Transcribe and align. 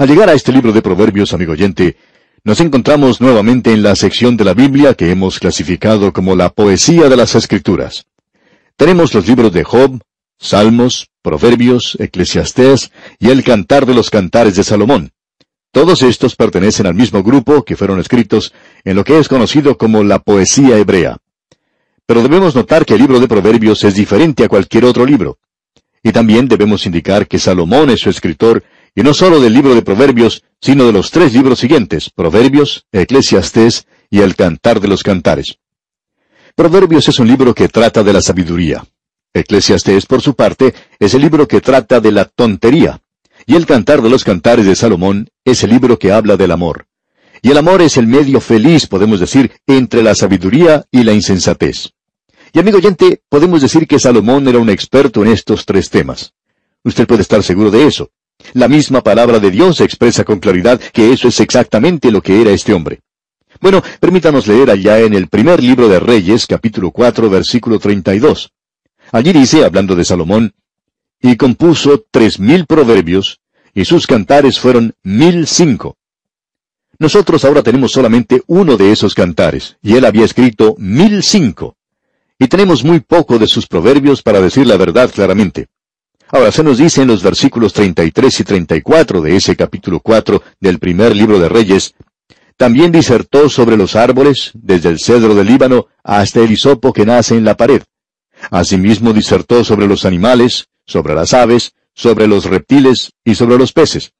Al 0.00 0.08
llegar 0.08 0.30
a 0.30 0.32
este 0.32 0.50
libro 0.50 0.72
de 0.72 0.80
Proverbios, 0.80 1.34
amigo 1.34 1.52
oyente, 1.52 1.98
nos 2.42 2.58
encontramos 2.62 3.20
nuevamente 3.20 3.70
en 3.74 3.82
la 3.82 3.94
sección 3.94 4.34
de 4.34 4.46
la 4.46 4.54
Biblia 4.54 4.94
que 4.94 5.10
hemos 5.10 5.38
clasificado 5.38 6.10
como 6.14 6.34
la 6.36 6.48
poesía 6.48 7.10
de 7.10 7.16
las 7.18 7.34
Escrituras. 7.34 8.06
Tenemos 8.76 9.12
los 9.12 9.28
libros 9.28 9.52
de 9.52 9.62
Job, 9.62 10.00
Salmos, 10.38 11.10
Proverbios, 11.20 11.98
Eclesiastés 12.00 12.92
y 13.18 13.28
el 13.28 13.44
Cantar 13.44 13.84
de 13.84 13.92
los 13.92 14.08
Cantares 14.08 14.56
de 14.56 14.64
Salomón. 14.64 15.12
Todos 15.70 16.00
estos 16.00 16.34
pertenecen 16.34 16.86
al 16.86 16.94
mismo 16.94 17.22
grupo 17.22 17.62
que 17.62 17.76
fueron 17.76 18.00
escritos 18.00 18.54
en 18.84 18.96
lo 18.96 19.04
que 19.04 19.18
es 19.18 19.28
conocido 19.28 19.76
como 19.76 20.02
la 20.02 20.18
poesía 20.18 20.78
hebrea. 20.78 21.18
Pero 22.06 22.22
debemos 22.22 22.54
notar 22.54 22.86
que 22.86 22.94
el 22.94 23.00
libro 23.00 23.20
de 23.20 23.28
Proverbios 23.28 23.84
es 23.84 23.96
diferente 23.96 24.44
a 24.44 24.48
cualquier 24.48 24.86
otro 24.86 25.04
libro. 25.04 25.36
Y 26.02 26.10
también 26.12 26.48
debemos 26.48 26.86
indicar 26.86 27.28
que 27.28 27.38
Salomón 27.38 27.90
es 27.90 28.00
su 28.00 28.08
escritor, 28.08 28.64
y 28.94 29.02
no 29.02 29.14
solo 29.14 29.40
del 29.40 29.54
libro 29.54 29.74
de 29.74 29.82
Proverbios, 29.82 30.42
sino 30.60 30.84
de 30.86 30.92
los 30.92 31.10
tres 31.10 31.32
libros 31.32 31.58
siguientes, 31.58 32.10
Proverbios, 32.10 32.86
Eclesiastés 32.92 33.86
y 34.10 34.20
el 34.20 34.34
Cantar 34.36 34.80
de 34.80 34.88
los 34.88 35.02
Cantares. 35.02 35.58
Proverbios 36.54 37.08
es 37.08 37.18
un 37.18 37.28
libro 37.28 37.54
que 37.54 37.68
trata 37.68 38.02
de 38.02 38.12
la 38.12 38.20
sabiduría. 38.20 38.84
Eclesiastés, 39.32 40.06
por 40.06 40.20
su 40.20 40.34
parte, 40.34 40.74
es 40.98 41.14
el 41.14 41.22
libro 41.22 41.46
que 41.46 41.60
trata 41.60 42.00
de 42.00 42.12
la 42.12 42.24
tontería. 42.24 43.00
Y 43.46 43.54
el 43.54 43.66
Cantar 43.66 44.02
de 44.02 44.10
los 44.10 44.24
Cantares 44.24 44.66
de 44.66 44.76
Salomón 44.76 45.30
es 45.44 45.62
el 45.62 45.70
libro 45.70 45.98
que 45.98 46.12
habla 46.12 46.36
del 46.36 46.50
amor. 46.50 46.86
Y 47.42 47.50
el 47.50 47.56
amor 47.56 47.80
es 47.80 47.96
el 47.96 48.06
medio 48.06 48.40
feliz, 48.40 48.86
podemos 48.86 49.20
decir, 49.20 49.52
entre 49.66 50.02
la 50.02 50.14
sabiduría 50.14 50.84
y 50.90 51.04
la 51.04 51.12
insensatez. 51.12 51.92
Y 52.52 52.58
amigo 52.58 52.78
oyente, 52.78 53.22
podemos 53.28 53.62
decir 53.62 53.86
que 53.86 53.98
Salomón 53.98 54.46
era 54.48 54.58
un 54.58 54.68
experto 54.68 55.22
en 55.24 55.32
estos 55.32 55.64
tres 55.64 55.88
temas. 55.88 56.34
Usted 56.82 57.06
puede 57.06 57.22
estar 57.22 57.42
seguro 57.42 57.70
de 57.70 57.86
eso. 57.86 58.10
La 58.52 58.68
misma 58.68 59.02
palabra 59.02 59.38
de 59.38 59.50
Dios 59.50 59.80
expresa 59.80 60.24
con 60.24 60.38
claridad 60.40 60.80
que 60.92 61.12
eso 61.12 61.28
es 61.28 61.40
exactamente 61.40 62.10
lo 62.10 62.22
que 62.22 62.40
era 62.40 62.50
este 62.50 62.72
hombre. 62.72 63.00
Bueno, 63.60 63.82
permítanos 64.00 64.46
leer 64.46 64.70
allá 64.70 65.00
en 65.00 65.14
el 65.14 65.28
primer 65.28 65.62
libro 65.62 65.88
de 65.88 66.00
Reyes, 66.00 66.46
capítulo 66.46 66.90
4, 66.90 67.28
versículo 67.28 67.78
32. 67.78 68.52
Allí 69.12 69.32
dice, 69.32 69.64
hablando 69.64 69.94
de 69.94 70.04
Salomón, 70.04 70.54
y 71.20 71.36
compuso 71.36 72.04
tres 72.10 72.40
mil 72.40 72.66
proverbios, 72.66 73.40
y 73.74 73.84
sus 73.84 74.06
cantares 74.06 74.58
fueron 74.58 74.94
mil 75.02 75.46
cinco. 75.46 75.96
Nosotros 76.98 77.44
ahora 77.44 77.62
tenemos 77.62 77.92
solamente 77.92 78.42
uno 78.46 78.76
de 78.76 78.92
esos 78.92 79.14
cantares, 79.14 79.76
y 79.82 79.94
él 79.96 80.04
había 80.04 80.24
escrito 80.24 80.74
mil 80.78 81.22
cinco. 81.22 81.76
Y 82.38 82.48
tenemos 82.48 82.84
muy 82.84 83.00
poco 83.00 83.38
de 83.38 83.46
sus 83.46 83.66
proverbios 83.66 84.22
para 84.22 84.40
decir 84.40 84.66
la 84.66 84.76
verdad 84.76 85.10
claramente. 85.12 85.68
Ahora 86.32 86.52
se 86.52 86.62
nos 86.62 86.78
dice 86.78 87.02
en 87.02 87.08
los 87.08 87.22
versículos 87.22 87.72
33 87.72 88.40
y 88.40 88.44
34 88.44 89.20
de 89.20 89.36
ese 89.36 89.56
capítulo 89.56 89.98
4 89.98 90.42
del 90.60 90.78
primer 90.78 91.16
libro 91.16 91.40
de 91.40 91.48
Reyes, 91.48 91.94
también 92.56 92.92
disertó 92.92 93.48
sobre 93.48 93.76
los 93.76 93.96
árboles, 93.96 94.52
desde 94.54 94.90
el 94.90 95.00
cedro 95.00 95.34
del 95.34 95.48
Líbano 95.48 95.88
hasta 96.04 96.40
el 96.40 96.52
hisopo 96.52 96.92
que 96.92 97.06
nace 97.06 97.34
en 97.36 97.44
la 97.44 97.56
pared. 97.56 97.82
Asimismo 98.50 99.12
disertó 99.12 99.64
sobre 99.64 99.88
los 99.88 100.04
animales, 100.04 100.68
sobre 100.86 101.14
las 101.14 101.34
aves, 101.34 101.72
sobre 101.94 102.28
los 102.28 102.44
reptiles 102.44 103.12
y 103.24 103.34
sobre 103.34 103.58
los 103.58 103.72
peces. 103.72 104.12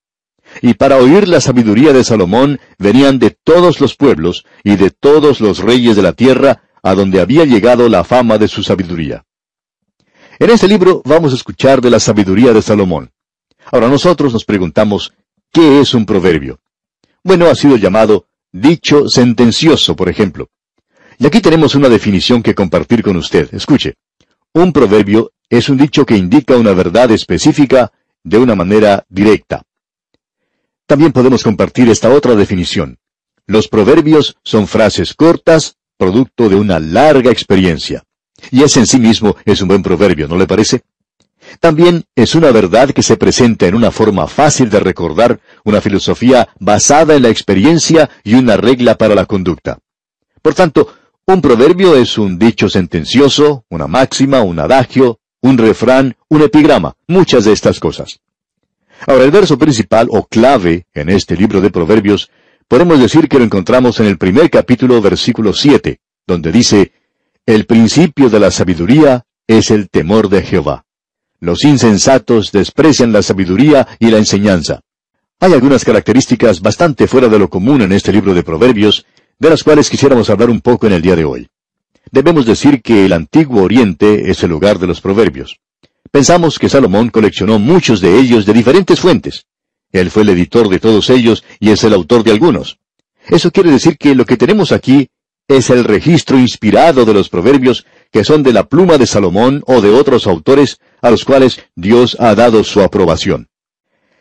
Y 0.62 0.74
para 0.74 0.96
oír 0.96 1.28
la 1.28 1.40
sabiduría 1.40 1.92
de 1.92 2.02
Salomón 2.02 2.58
venían 2.78 3.20
de 3.20 3.30
todos 3.30 3.80
los 3.80 3.94
pueblos 3.94 4.44
y 4.64 4.76
de 4.76 4.90
todos 4.90 5.40
los 5.40 5.58
reyes 5.58 5.94
de 5.94 6.02
la 6.02 6.14
tierra, 6.14 6.62
a 6.82 6.94
donde 6.94 7.20
había 7.20 7.44
llegado 7.44 7.88
la 7.88 8.02
fama 8.02 8.38
de 8.38 8.48
su 8.48 8.62
sabiduría. 8.62 9.24
En 10.40 10.48
este 10.48 10.66
libro 10.66 11.02
vamos 11.04 11.34
a 11.34 11.36
escuchar 11.36 11.82
de 11.82 11.90
la 11.90 12.00
sabiduría 12.00 12.54
de 12.54 12.62
Salomón. 12.62 13.10
Ahora 13.70 13.88
nosotros 13.88 14.32
nos 14.32 14.46
preguntamos, 14.46 15.12
¿qué 15.52 15.82
es 15.82 15.92
un 15.92 16.06
proverbio? 16.06 16.60
Bueno, 17.22 17.44
ha 17.44 17.54
sido 17.54 17.76
llamado 17.76 18.24
dicho 18.50 19.06
sentencioso, 19.06 19.94
por 19.94 20.08
ejemplo. 20.08 20.48
Y 21.18 21.26
aquí 21.26 21.42
tenemos 21.42 21.74
una 21.74 21.90
definición 21.90 22.42
que 22.42 22.54
compartir 22.54 23.02
con 23.02 23.18
usted. 23.18 23.52
Escuche. 23.52 23.96
Un 24.54 24.72
proverbio 24.72 25.30
es 25.50 25.68
un 25.68 25.76
dicho 25.76 26.06
que 26.06 26.16
indica 26.16 26.56
una 26.56 26.72
verdad 26.72 27.10
específica 27.10 27.92
de 28.24 28.38
una 28.38 28.54
manera 28.54 29.04
directa. 29.10 29.62
También 30.86 31.12
podemos 31.12 31.42
compartir 31.42 31.90
esta 31.90 32.08
otra 32.08 32.34
definición. 32.34 32.96
Los 33.46 33.68
proverbios 33.68 34.38
son 34.42 34.66
frases 34.66 35.12
cortas, 35.12 35.76
producto 35.98 36.48
de 36.48 36.56
una 36.56 36.80
larga 36.80 37.30
experiencia. 37.30 38.04
Y 38.50 38.62
ese 38.62 38.80
en 38.80 38.86
sí 38.86 38.98
mismo 38.98 39.36
es 39.44 39.60
un 39.62 39.68
buen 39.68 39.82
proverbio, 39.82 40.28
¿no 40.28 40.36
le 40.36 40.46
parece? 40.46 40.82
También 41.58 42.04
es 42.14 42.34
una 42.34 42.52
verdad 42.52 42.90
que 42.90 43.02
se 43.02 43.16
presenta 43.16 43.66
en 43.66 43.74
una 43.74 43.90
forma 43.90 44.26
fácil 44.26 44.70
de 44.70 44.80
recordar, 44.80 45.40
una 45.64 45.80
filosofía 45.80 46.48
basada 46.58 47.14
en 47.16 47.22
la 47.22 47.28
experiencia 47.30 48.08
y 48.22 48.34
una 48.34 48.56
regla 48.56 48.96
para 48.96 49.14
la 49.14 49.26
conducta. 49.26 49.78
Por 50.42 50.54
tanto, 50.54 50.94
un 51.26 51.40
proverbio 51.40 51.96
es 51.96 52.18
un 52.18 52.38
dicho 52.38 52.68
sentencioso, 52.68 53.64
una 53.68 53.86
máxima, 53.86 54.42
un 54.42 54.58
adagio, 54.58 55.18
un 55.42 55.58
refrán, 55.58 56.16
un 56.28 56.42
epigrama, 56.42 56.94
muchas 57.06 57.44
de 57.44 57.52
estas 57.52 57.80
cosas. 57.80 58.20
Ahora, 59.06 59.24
el 59.24 59.30
verso 59.30 59.58
principal 59.58 60.08
o 60.10 60.26
clave 60.26 60.86
en 60.92 61.08
este 61.08 61.36
libro 61.36 61.60
de 61.60 61.70
Proverbios, 61.70 62.30
podemos 62.68 63.00
decir 63.00 63.28
que 63.28 63.38
lo 63.38 63.44
encontramos 63.44 63.98
en 64.00 64.06
el 64.06 64.18
primer 64.18 64.50
capítulo, 64.50 65.00
versículo 65.00 65.52
7, 65.52 66.00
donde 66.26 66.52
dice, 66.52 66.92
El 67.50 67.66
principio 67.66 68.30
de 68.30 68.38
la 68.38 68.52
sabiduría 68.52 69.24
es 69.48 69.72
el 69.72 69.90
temor 69.90 70.28
de 70.28 70.42
Jehová. 70.42 70.84
Los 71.40 71.64
insensatos 71.64 72.52
desprecian 72.52 73.12
la 73.12 73.22
sabiduría 73.22 73.88
y 73.98 74.06
la 74.12 74.18
enseñanza. 74.18 74.82
Hay 75.40 75.52
algunas 75.52 75.84
características 75.84 76.60
bastante 76.60 77.08
fuera 77.08 77.28
de 77.28 77.40
lo 77.40 77.50
común 77.50 77.82
en 77.82 77.90
este 77.90 78.12
libro 78.12 78.34
de 78.34 78.44
Proverbios, 78.44 79.04
de 79.40 79.50
las 79.50 79.64
cuales 79.64 79.90
quisiéramos 79.90 80.30
hablar 80.30 80.48
un 80.48 80.60
poco 80.60 80.86
en 80.86 80.92
el 80.92 81.02
día 81.02 81.16
de 81.16 81.24
hoy. 81.24 81.48
Debemos 82.12 82.46
decir 82.46 82.82
que 82.82 83.04
el 83.04 83.12
antiguo 83.12 83.64
Oriente 83.64 84.30
es 84.30 84.44
el 84.44 84.50
lugar 84.50 84.78
de 84.78 84.86
los 84.86 85.00
proverbios. 85.00 85.58
Pensamos 86.12 86.56
que 86.56 86.68
Salomón 86.68 87.08
coleccionó 87.08 87.58
muchos 87.58 88.00
de 88.00 88.16
ellos 88.16 88.46
de 88.46 88.52
diferentes 88.52 89.00
fuentes. 89.00 89.46
Él 89.90 90.12
fue 90.12 90.22
el 90.22 90.28
editor 90.28 90.68
de 90.68 90.78
todos 90.78 91.10
ellos 91.10 91.42
y 91.58 91.70
es 91.70 91.82
el 91.82 91.94
autor 91.94 92.22
de 92.22 92.30
algunos. 92.30 92.78
Eso 93.26 93.50
quiere 93.50 93.72
decir 93.72 93.98
que 93.98 94.14
lo 94.14 94.24
que 94.24 94.36
tenemos 94.36 94.70
aquí 94.70 95.10
es 95.50 95.68
el 95.68 95.82
registro 95.82 96.38
inspirado 96.38 97.04
de 97.04 97.12
los 97.12 97.28
proverbios 97.28 97.84
que 98.12 98.22
son 98.22 98.44
de 98.44 98.52
la 98.52 98.68
pluma 98.68 98.98
de 98.98 99.06
Salomón 99.06 99.64
o 99.66 99.80
de 99.80 99.90
otros 99.90 100.28
autores 100.28 100.78
a 101.02 101.10
los 101.10 101.24
cuales 101.24 101.60
Dios 101.74 102.16
ha 102.20 102.36
dado 102.36 102.62
su 102.62 102.80
aprobación. 102.80 103.48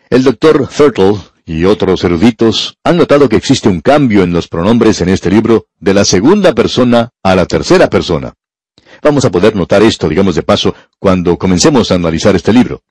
El 0.09 0.23
doctor 0.23 0.67
Thurtle 0.67 1.19
y 1.45 1.65
otros 1.65 2.03
eruditos 2.03 2.77
han 2.83 2.97
notado 2.97 3.29
que 3.29 3.35
existe 3.35 3.69
un 3.69 3.81
cambio 3.81 4.23
en 4.23 4.33
los 4.33 4.47
pronombres 4.47 5.01
en 5.01 5.09
este 5.09 5.29
libro 5.29 5.67
de 5.79 5.93
la 5.93 6.03
segunda 6.03 6.55
persona 6.55 7.11
a 7.21 7.35
la 7.35 7.45
tercera 7.45 7.91
persona. 7.91 8.33
Vamos 9.03 9.23
a 9.23 9.29
poder 9.29 9.55
notar 9.55 9.83
esto, 9.83 10.09
digamos 10.09 10.33
de 10.33 10.41
paso, 10.41 10.73
cuando 10.97 11.37
comencemos 11.37 11.91
a 11.91 11.95
analizar 11.95 12.35
este 12.35 12.51
libro. 12.51 12.81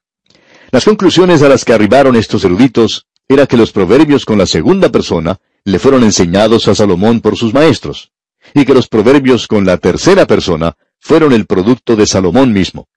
Las 0.71 0.85
conclusiones 0.85 1.43
a 1.43 1.49
las 1.49 1.65
que 1.65 1.73
arribaron 1.73 2.15
estos 2.15 2.45
eruditos 2.45 3.07
era 3.27 3.49
que 3.49 3.57
los 3.57 3.73
proverbios 3.73 4.25
con 4.25 4.39
la 4.39 4.47
segunda 4.47 4.91
persona 4.91 5.39
le 5.65 5.81
fueron 5.81 6.05
enseñados 6.05 6.69
a 6.69 6.77
Salomón 6.77 7.21
por 7.21 7.37
sus 7.37 7.53
maestros, 7.53 8.13
y 8.55 8.65
que 8.65 8.75
los 8.75 8.89
proverbios 8.89 9.47
con 9.47 9.65
la 9.65 9.77
tercera 9.77 10.27
persona 10.27 10.77
fueron 10.99 11.33
el 11.33 11.47
producto 11.47 11.97
de 11.97 12.07
Salomón 12.07 12.53
mismo. 12.53 12.89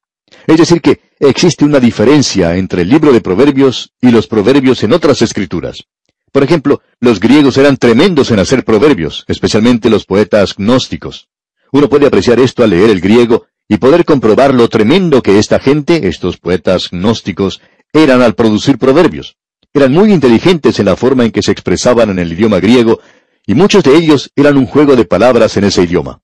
Es 0.48 0.58
decir, 0.58 0.82
que 0.82 1.02
existe 1.20 1.66
una 1.66 1.80
diferencia 1.80 2.56
entre 2.56 2.82
el 2.82 2.90
libro 2.90 3.12
de 3.12 3.22
Proverbios 3.22 3.92
y 4.02 4.12
los 4.12 4.28
proverbios 4.28 4.84
en 4.84 4.94
otras 4.94 5.22
escrituras. 5.22 5.86
Por 6.32 6.44
ejemplo, 6.44 6.82
los 7.00 7.20
griegos 7.20 7.58
eran 7.58 7.78
tremendos 7.78 8.32
en 8.32 8.40
hacer 8.40 8.64
proverbios, 8.64 9.26
especialmente 9.28 9.90
los 9.90 10.06
poetas 10.06 10.56
gnósticos. 10.56 11.28
Uno 11.74 11.90
puede 11.90 12.08
apreciar 12.08 12.40
esto 12.40 12.64
al 12.64 12.70
leer 12.70 12.90
el 12.90 13.02
griego 13.02 13.48
y 13.68 13.78
poder 13.78 14.06
comprobar 14.06 14.54
lo 14.54 14.68
tremendo 14.70 15.22
que 15.22 15.40
esta 15.40 15.60
gente, 15.60 16.08
estos 16.08 16.38
poetas 16.38 16.90
gnósticos, 16.92 17.62
eran 17.94 18.22
al 18.22 18.36
producir 18.36 18.78
proverbios. 18.78 19.36
Eran 19.74 19.94
muy 19.94 20.12
inteligentes 20.12 20.80
en 20.80 20.86
la 20.86 20.96
forma 20.96 21.24
en 21.26 21.32
que 21.32 21.42
se 21.42 21.52
expresaban 21.52 22.10
en 22.10 22.20
el 22.20 22.34
idioma 22.34 22.60
griego, 22.60 23.00
y 23.46 23.56
muchos 23.56 23.84
de 23.84 23.96
ellos 23.96 24.32
eran 24.36 24.58
un 24.58 24.66
juego 24.66 24.96
de 24.96 25.06
palabras 25.06 25.58
en 25.58 25.66
ese 25.66 25.84
idioma. 25.84 26.22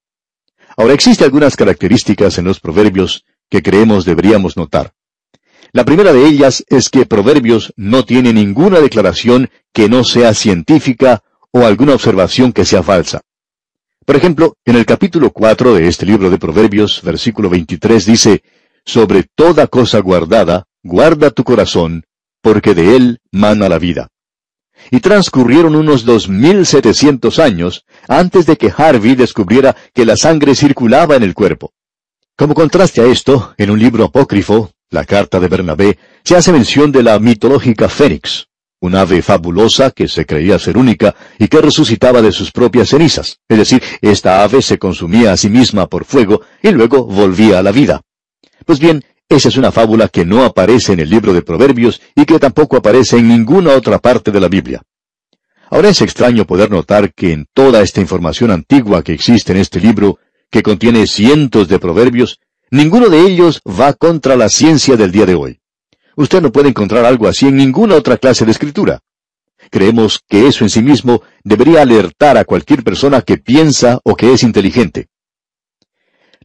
Ahora 0.76 0.94
existen 0.94 1.26
algunas 1.26 1.56
características 1.56 2.38
en 2.38 2.46
los 2.46 2.60
proverbios 2.60 3.26
que 3.50 3.62
creemos 3.62 4.06
deberíamos 4.06 4.58
notar. 4.58 4.94
La 5.74 5.86
primera 5.86 6.14
de 6.14 6.26
ellas 6.26 6.64
es 6.68 6.90
que 6.90 7.06
Proverbios 7.06 7.74
no 7.76 8.06
tiene 8.06 8.34
ninguna 8.34 8.80
declaración 8.80 9.50
que 9.74 9.90
no 9.90 10.04
sea 10.04 10.34
científica 10.34 11.24
o 11.52 11.66
alguna 11.66 11.94
observación 11.94 12.54
que 12.54 12.66
sea 12.66 12.84
falsa. 12.84 13.22
Por 14.06 14.16
ejemplo, 14.16 14.56
en 14.64 14.78
el 14.78 14.86
capítulo 14.86 15.32
4 15.32 15.74
de 15.76 15.88
este 15.88 16.06
libro 16.06 16.30
de 16.30 16.38
Proverbios, 16.38 17.02
versículo 17.04 17.50
23 17.50 18.06
dice, 18.06 18.44
Sobre 18.86 19.24
toda 19.36 19.68
cosa 19.68 20.00
guardada, 20.00 20.66
guarda 20.82 21.32
tu 21.32 21.44
corazón, 21.44 22.06
porque 22.42 22.74
de 22.74 22.96
él 22.96 23.20
mana 23.32 23.68
la 23.68 23.80
vida. 23.80 24.08
Y 24.92 25.00
transcurrieron 25.00 25.76
unos 25.76 26.06
dos 26.06 26.30
mil 26.30 26.66
setecientos 26.66 27.40
años 27.40 27.86
antes 28.08 28.46
de 28.46 28.56
que 28.56 28.74
Harvey 28.76 29.16
descubriera 29.16 29.76
que 29.94 30.06
la 30.06 30.16
sangre 30.18 30.56
circulaba 30.56 31.16
en 31.16 31.24
el 31.24 31.34
cuerpo. 31.34 31.74
Como 32.36 32.54
contraste 32.54 33.02
a 33.02 33.06
esto, 33.06 33.54
en 33.58 33.72
un 33.72 33.80
libro 33.80 34.06
apócrifo, 34.06 34.72
la 34.90 35.04
carta 35.06 35.40
de 35.40 35.48
Bernabé, 35.48 35.98
se 36.24 36.36
hace 36.36 36.52
mención 36.52 36.92
de 36.92 37.04
la 37.04 37.20
mitológica 37.20 37.90
Fénix. 37.90 38.48
un 38.80 38.96
ave 38.96 39.24
fabulosa 39.24 39.90
que 39.90 40.08
se 40.08 40.26
creía 40.26 40.60
ser 40.60 40.78
única 40.78 41.16
y 41.40 41.48
que 41.48 41.62
resucitaba 41.62 42.22
de 42.22 42.32
sus 42.32 42.52
propias 42.52 42.90
cenizas. 42.90 43.40
Es 43.50 43.58
decir, 43.58 43.82
esta 44.02 44.44
ave 44.44 44.62
se 44.62 44.78
consumía 44.78 45.32
a 45.34 45.38
sí 45.38 45.50
misma 45.50 45.88
por 45.88 46.06
fuego 46.06 46.42
y 46.62 46.70
luego 46.72 47.04
volvía 47.04 47.58
a 47.58 47.64
la 47.64 47.72
vida. 47.72 48.02
Pues 48.66 48.80
bien, 48.80 49.04
esa 49.30 49.50
es 49.50 49.58
una 49.58 49.74
fábula 49.74 50.08
que 50.08 50.26
no 50.26 50.46
aparece 50.46 50.94
en 50.94 51.02
el 51.02 51.10
libro 51.10 51.34
de 51.34 51.42
Proverbios 51.42 52.02
y 52.16 52.26
que 52.26 52.40
tampoco 52.40 52.78
aparece 52.78 53.18
en 53.18 53.28
ninguna 53.28 53.72
otra 53.74 54.00
parte 54.00 54.32
de 54.32 54.40
la 54.40 54.48
Biblia. 54.48 54.82
Ahora 55.70 55.90
es 55.90 56.02
extraño 56.02 56.46
poder 56.46 56.72
notar 56.72 57.14
que 57.14 57.34
en 57.34 57.46
toda 57.54 57.82
esta 57.82 58.00
información 58.00 58.52
antigua 58.52 59.04
que 59.04 59.12
existe 59.12 59.52
en 59.52 59.58
este 59.58 59.82
libro, 59.82 60.18
que 60.50 60.64
contiene 60.64 61.08
cientos 61.08 61.68
de 61.68 61.78
proverbios, 61.78 62.40
ninguno 62.72 63.10
de 63.10 63.20
ellos 63.20 63.62
va 63.68 63.92
contra 63.92 64.38
la 64.38 64.48
ciencia 64.48 64.96
del 64.96 65.12
día 65.12 65.26
de 65.26 65.36
hoy. 65.36 65.60
Usted 66.16 66.42
no 66.42 66.54
puede 66.54 66.70
encontrar 66.70 67.04
algo 67.04 67.28
así 67.28 67.48
en 67.48 67.58
ninguna 67.58 67.96
otra 67.96 68.18
clase 68.18 68.46
de 68.46 68.52
escritura. 68.52 69.02
Creemos 69.70 70.22
que 70.26 70.48
eso 70.48 70.64
en 70.64 70.70
sí 70.70 70.82
mismo 70.82 71.22
debería 71.44 71.82
alertar 71.82 72.38
a 72.38 72.46
cualquier 72.46 72.82
persona 72.82 73.22
que 73.22 73.38
piensa 73.38 74.00
o 74.06 74.16
que 74.16 74.32
es 74.32 74.44
inteligente. 74.44 75.10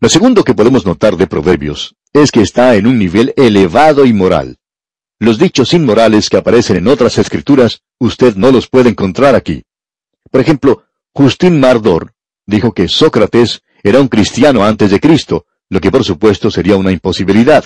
Lo 0.01 0.09
segundo 0.09 0.43
que 0.43 0.55
podemos 0.55 0.85
notar 0.85 1.17
de 1.17 1.29
Proverbios 1.29 1.95
es 2.13 2.31
que 2.31 2.43
está 2.43 2.75
en 2.77 2.87
un 2.87 2.99
nivel 2.99 3.33
elevado 3.37 4.05
y 4.05 4.13
moral. 4.13 4.59
Los 5.19 5.39
dichos 5.39 5.73
inmorales 5.73 6.29
que 6.29 6.37
aparecen 6.37 6.77
en 6.77 6.89
otras 6.89 7.19
escrituras, 7.19 7.83
usted 7.99 8.35
no 8.37 8.51
los 8.51 8.69
puede 8.69 8.91
encontrar 8.91 9.35
aquí. 9.35 9.63
Por 10.31 10.41
ejemplo, 10.41 10.85
Justin 11.13 11.61
Mardor 11.61 12.13
dijo 12.47 12.73
que 12.73 12.89
Sócrates 12.89 13.63
era 13.83 14.01
un 14.01 14.09
cristiano 14.09 14.65
antes 14.65 14.91
de 14.91 15.01
Cristo, 15.01 15.47
lo 15.69 15.81
que 15.81 15.91
por 15.91 16.05
supuesto 16.05 16.51
sería 16.51 16.77
una 16.77 16.93
imposibilidad. 16.93 17.65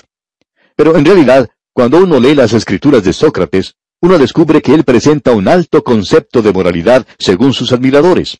Pero 0.75 0.95
en 0.95 1.05
realidad 1.05 1.49
cuando 1.77 1.99
uno 1.99 2.19
lee 2.19 2.33
las 2.33 2.53
escrituras 2.53 3.03
de 3.03 3.13
Sócrates, 3.13 3.75
uno 4.01 4.17
descubre 4.17 4.63
que 4.63 4.73
él 4.73 4.83
presenta 4.83 5.33
un 5.33 5.47
alto 5.47 5.83
concepto 5.83 6.41
de 6.41 6.51
moralidad 6.51 7.05
según 7.19 7.53
sus 7.53 7.71
admiradores. 7.71 8.39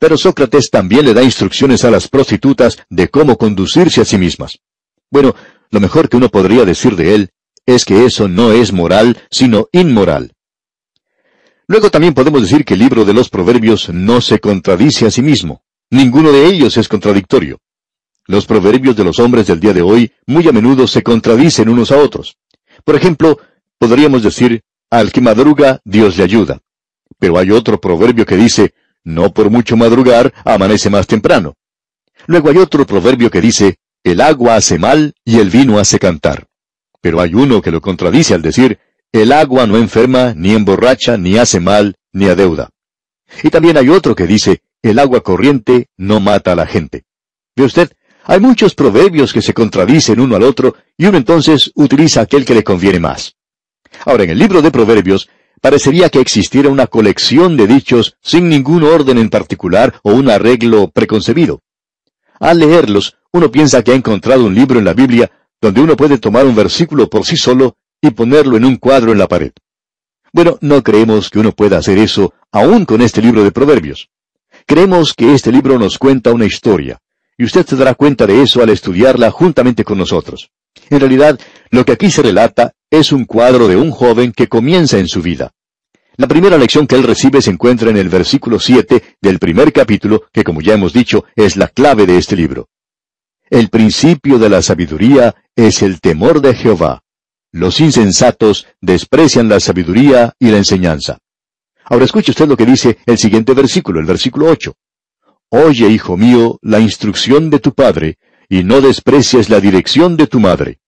Pero 0.00 0.16
Sócrates 0.16 0.68
también 0.68 1.04
le 1.04 1.14
da 1.14 1.22
instrucciones 1.22 1.84
a 1.84 1.92
las 1.92 2.08
prostitutas 2.08 2.78
de 2.90 3.06
cómo 3.06 3.38
conducirse 3.38 4.00
a 4.00 4.04
sí 4.04 4.18
mismas. 4.18 4.58
Bueno, 5.12 5.36
lo 5.70 5.78
mejor 5.78 6.08
que 6.08 6.16
uno 6.16 6.30
podría 6.30 6.64
decir 6.64 6.96
de 6.96 7.14
él 7.14 7.30
es 7.66 7.84
que 7.84 8.06
eso 8.06 8.28
no 8.28 8.50
es 8.50 8.72
moral, 8.72 9.18
sino 9.30 9.68
inmoral. 9.70 10.32
Luego 11.68 11.90
también 11.90 12.14
podemos 12.14 12.40
decir 12.40 12.64
que 12.64 12.74
el 12.74 12.80
libro 12.80 13.04
de 13.04 13.12
los 13.12 13.28
Proverbios 13.28 13.90
no 13.90 14.22
se 14.22 14.40
contradice 14.40 15.06
a 15.06 15.10
sí 15.10 15.20
mismo. 15.20 15.62
Ninguno 15.90 16.32
de 16.32 16.46
ellos 16.46 16.78
es 16.78 16.88
contradictorio. 16.88 17.58
Los 18.26 18.46
proverbios 18.46 18.96
de 18.96 19.04
los 19.04 19.18
hombres 19.18 19.46
del 19.48 19.60
día 19.60 19.74
de 19.74 19.82
hoy 19.82 20.12
muy 20.26 20.48
a 20.48 20.52
menudo 20.52 20.86
se 20.86 21.02
contradicen 21.02 21.68
unos 21.68 21.90
a 21.90 21.98
otros. 21.98 22.38
Por 22.84 22.94
ejemplo, 22.94 23.38
podríamos 23.78 24.22
decir, 24.22 24.62
al 24.90 25.12
que 25.12 25.20
madruga, 25.20 25.80
Dios 25.84 26.16
le 26.16 26.24
ayuda. 26.24 26.60
Pero 27.18 27.36
hay 27.36 27.50
otro 27.50 27.80
proverbio 27.80 28.24
que 28.24 28.36
dice, 28.36 28.74
no 29.04 29.34
por 29.34 29.50
mucho 29.50 29.76
madrugar, 29.76 30.32
amanece 30.44 30.88
más 30.88 31.06
temprano. 31.06 31.54
Luego 32.26 32.48
hay 32.48 32.58
otro 32.58 32.86
proverbio 32.86 33.30
que 33.30 33.40
dice, 33.40 33.76
el 34.04 34.20
agua 34.20 34.56
hace 34.56 34.78
mal 34.78 35.14
y 35.24 35.38
el 35.38 35.50
vino 35.50 35.78
hace 35.78 35.98
cantar. 35.98 36.46
Pero 37.00 37.20
hay 37.20 37.34
uno 37.34 37.62
que 37.62 37.70
lo 37.70 37.80
contradice 37.80 38.34
al 38.34 38.42
decir, 38.42 38.78
el 39.12 39.32
agua 39.32 39.66
no 39.66 39.76
enferma, 39.76 40.34
ni 40.34 40.52
emborracha, 40.52 41.16
ni 41.16 41.36
hace 41.36 41.60
mal, 41.60 41.96
ni 42.12 42.26
adeuda. 42.26 42.70
Y 43.42 43.50
también 43.50 43.76
hay 43.76 43.88
otro 43.88 44.14
que 44.14 44.26
dice, 44.26 44.62
el 44.82 44.98
agua 44.98 45.22
corriente 45.22 45.88
no 45.96 46.20
mata 46.20 46.52
a 46.52 46.56
la 46.56 46.66
gente. 46.66 47.04
¿Ve 47.56 47.64
usted? 47.64 47.92
Hay 48.24 48.40
muchos 48.40 48.74
proverbios 48.74 49.32
que 49.32 49.42
se 49.42 49.52
contradicen 49.52 50.20
uno 50.20 50.36
al 50.36 50.44
otro 50.44 50.76
y 50.96 51.06
uno 51.06 51.18
entonces 51.18 51.72
utiliza 51.74 52.20
aquel 52.20 52.44
que 52.44 52.54
le 52.54 52.62
conviene 52.62 53.00
más. 53.00 53.34
Ahora, 54.04 54.24
en 54.24 54.30
el 54.30 54.38
libro 54.38 54.62
de 54.62 54.70
Proverbios, 54.70 55.28
parecería 55.60 56.08
que 56.08 56.20
existiera 56.20 56.68
una 56.68 56.86
colección 56.86 57.56
de 57.56 57.66
dichos 57.66 58.16
sin 58.22 58.48
ningún 58.48 58.84
orden 58.84 59.18
en 59.18 59.28
particular 59.28 59.94
o 60.02 60.12
un 60.12 60.30
arreglo 60.30 60.88
preconcebido. 60.90 61.62
Al 62.40 62.58
leerlos, 62.58 63.16
uno 63.32 63.50
piensa 63.50 63.82
que 63.82 63.92
ha 63.92 63.94
encontrado 63.94 64.44
un 64.44 64.54
libro 64.54 64.78
en 64.78 64.84
la 64.84 64.94
Biblia 64.94 65.30
donde 65.60 65.80
uno 65.80 65.96
puede 65.96 66.18
tomar 66.18 66.44
un 66.44 66.54
versículo 66.54 67.08
por 67.08 67.24
sí 67.24 67.36
solo 67.36 67.76
y 68.00 68.10
ponerlo 68.10 68.56
en 68.56 68.64
un 68.64 68.76
cuadro 68.76 69.12
en 69.12 69.18
la 69.18 69.28
pared. 69.28 69.52
Bueno, 70.32 70.58
no 70.60 70.82
creemos 70.82 71.30
que 71.30 71.38
uno 71.38 71.52
pueda 71.52 71.78
hacer 71.78 71.98
eso 71.98 72.34
aún 72.50 72.84
con 72.84 73.00
este 73.00 73.22
libro 73.22 73.44
de 73.44 73.52
Proverbios. 73.52 74.08
Creemos 74.66 75.14
que 75.14 75.34
este 75.34 75.52
libro 75.52 75.78
nos 75.78 75.98
cuenta 75.98 76.32
una 76.32 76.46
historia, 76.46 76.98
y 77.38 77.44
usted 77.44 77.66
se 77.66 77.76
dará 77.76 77.94
cuenta 77.94 78.26
de 78.26 78.42
eso 78.42 78.62
al 78.62 78.70
estudiarla 78.70 79.30
juntamente 79.30 79.84
con 79.84 79.98
nosotros. 79.98 80.50
En 80.90 81.00
realidad, 81.00 81.38
lo 81.70 81.84
que 81.84 81.92
aquí 81.92 82.10
se 82.10 82.22
relata 82.22 82.72
es 82.90 83.12
un 83.12 83.24
cuadro 83.24 83.68
de 83.68 83.76
un 83.76 83.90
joven 83.90 84.32
que 84.32 84.48
comienza 84.48 84.98
en 84.98 85.08
su 85.08 85.22
vida. 85.22 85.52
La 86.16 86.26
primera 86.26 86.58
lección 86.58 86.86
que 86.86 86.96
él 86.96 87.04
recibe 87.04 87.40
se 87.40 87.50
encuentra 87.50 87.90
en 87.90 87.96
el 87.96 88.08
versículo 88.08 88.58
7 88.58 89.16
del 89.20 89.38
primer 89.38 89.72
capítulo, 89.72 90.24
que 90.32 90.44
como 90.44 90.60
ya 90.60 90.74
hemos 90.74 90.92
dicho, 90.92 91.24
es 91.34 91.56
la 91.56 91.68
clave 91.68 92.06
de 92.06 92.18
este 92.18 92.36
libro. 92.36 92.68
El 93.52 93.68
principio 93.68 94.38
de 94.38 94.48
la 94.48 94.62
sabiduría 94.62 95.34
es 95.54 95.82
el 95.82 96.00
temor 96.00 96.40
de 96.40 96.54
Jehová. 96.54 97.02
Los 97.50 97.80
insensatos 97.80 98.66
desprecian 98.80 99.50
la 99.50 99.60
sabiduría 99.60 100.32
y 100.38 100.46
la 100.46 100.56
enseñanza. 100.56 101.18
Ahora 101.84 102.06
escuche 102.06 102.30
usted 102.30 102.48
lo 102.48 102.56
que 102.56 102.64
dice 102.64 102.96
el 103.04 103.18
siguiente 103.18 103.52
versículo, 103.52 104.00
el 104.00 104.06
versículo 104.06 104.46
8. 104.46 104.74
Oye, 105.50 105.86
hijo 105.88 106.16
mío, 106.16 106.58
la 106.62 106.80
instrucción 106.80 107.50
de 107.50 107.58
tu 107.58 107.74
padre, 107.74 108.16
y 108.48 108.64
no 108.64 108.80
desprecies 108.80 109.50
la 109.50 109.60
dirección 109.60 110.16
de 110.16 110.28
tu 110.28 110.40
madre. 110.40 110.78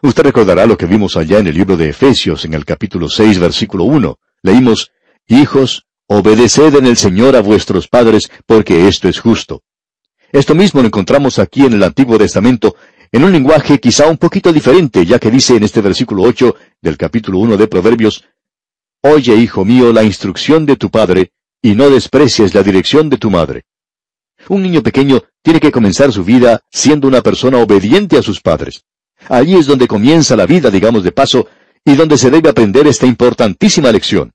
Usted 0.00 0.22
recordará 0.22 0.66
lo 0.66 0.78
que 0.78 0.86
vimos 0.86 1.16
allá 1.16 1.40
en 1.40 1.48
el 1.48 1.54
libro 1.56 1.76
de 1.76 1.88
Efesios, 1.88 2.44
en 2.44 2.54
el 2.54 2.64
capítulo 2.64 3.08
6, 3.08 3.40
versículo 3.40 3.82
1. 3.82 4.20
Leímos, 4.44 4.92
Hijos, 5.26 5.88
obedeced 6.06 6.76
en 6.76 6.86
el 6.86 6.96
Señor 6.96 7.34
a 7.34 7.40
vuestros 7.40 7.88
padres, 7.88 8.30
porque 8.46 8.86
esto 8.86 9.08
es 9.08 9.18
justo. 9.18 9.64
Esto 10.32 10.54
mismo 10.54 10.80
lo 10.80 10.88
encontramos 10.88 11.38
aquí 11.38 11.64
en 11.64 11.72
el 11.72 11.82
Antiguo 11.82 12.18
Testamento, 12.18 12.76
en 13.10 13.24
un 13.24 13.32
lenguaje 13.32 13.78
quizá 13.78 14.08
un 14.08 14.18
poquito 14.18 14.52
diferente, 14.52 15.06
ya 15.06 15.18
que 15.18 15.30
dice 15.30 15.56
en 15.56 15.64
este 15.64 15.80
versículo 15.80 16.22
8 16.24 16.54
del 16.82 16.98
capítulo 16.98 17.38
1 17.38 17.56
de 17.56 17.66
Proverbios, 17.66 18.24
Oye, 19.02 19.36
hijo 19.36 19.64
mío, 19.64 19.92
la 19.92 20.02
instrucción 20.02 20.66
de 20.66 20.76
tu 20.76 20.90
padre, 20.90 21.30
y 21.62 21.74
no 21.74 21.88
desprecies 21.88 22.54
la 22.54 22.62
dirección 22.62 23.08
de 23.08 23.16
tu 23.16 23.30
madre. 23.30 23.64
Un 24.48 24.62
niño 24.62 24.82
pequeño 24.82 25.22
tiene 25.42 25.60
que 25.60 25.72
comenzar 25.72 26.12
su 26.12 26.24
vida 26.24 26.60
siendo 26.70 27.08
una 27.08 27.22
persona 27.22 27.58
obediente 27.58 28.18
a 28.18 28.22
sus 28.22 28.40
padres. 28.40 28.84
Allí 29.28 29.54
es 29.54 29.66
donde 29.66 29.88
comienza 29.88 30.36
la 30.36 30.46
vida, 30.46 30.70
digamos 30.70 31.04
de 31.04 31.12
paso, 31.12 31.48
y 31.84 31.94
donde 31.94 32.18
se 32.18 32.30
debe 32.30 32.50
aprender 32.50 32.86
esta 32.86 33.06
importantísima 33.06 33.90
lección. 33.90 34.32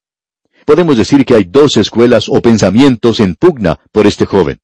Podemos 0.65 0.97
decir 0.97 1.23
que 1.25 1.35
hay 1.35 1.43
dos 1.43 1.77
escuelas 1.77 2.27
o 2.29 2.41
pensamientos 2.41 3.19
en 3.19 3.35
pugna 3.35 3.79
por 3.91 4.07
este 4.07 4.25
joven. 4.25 4.59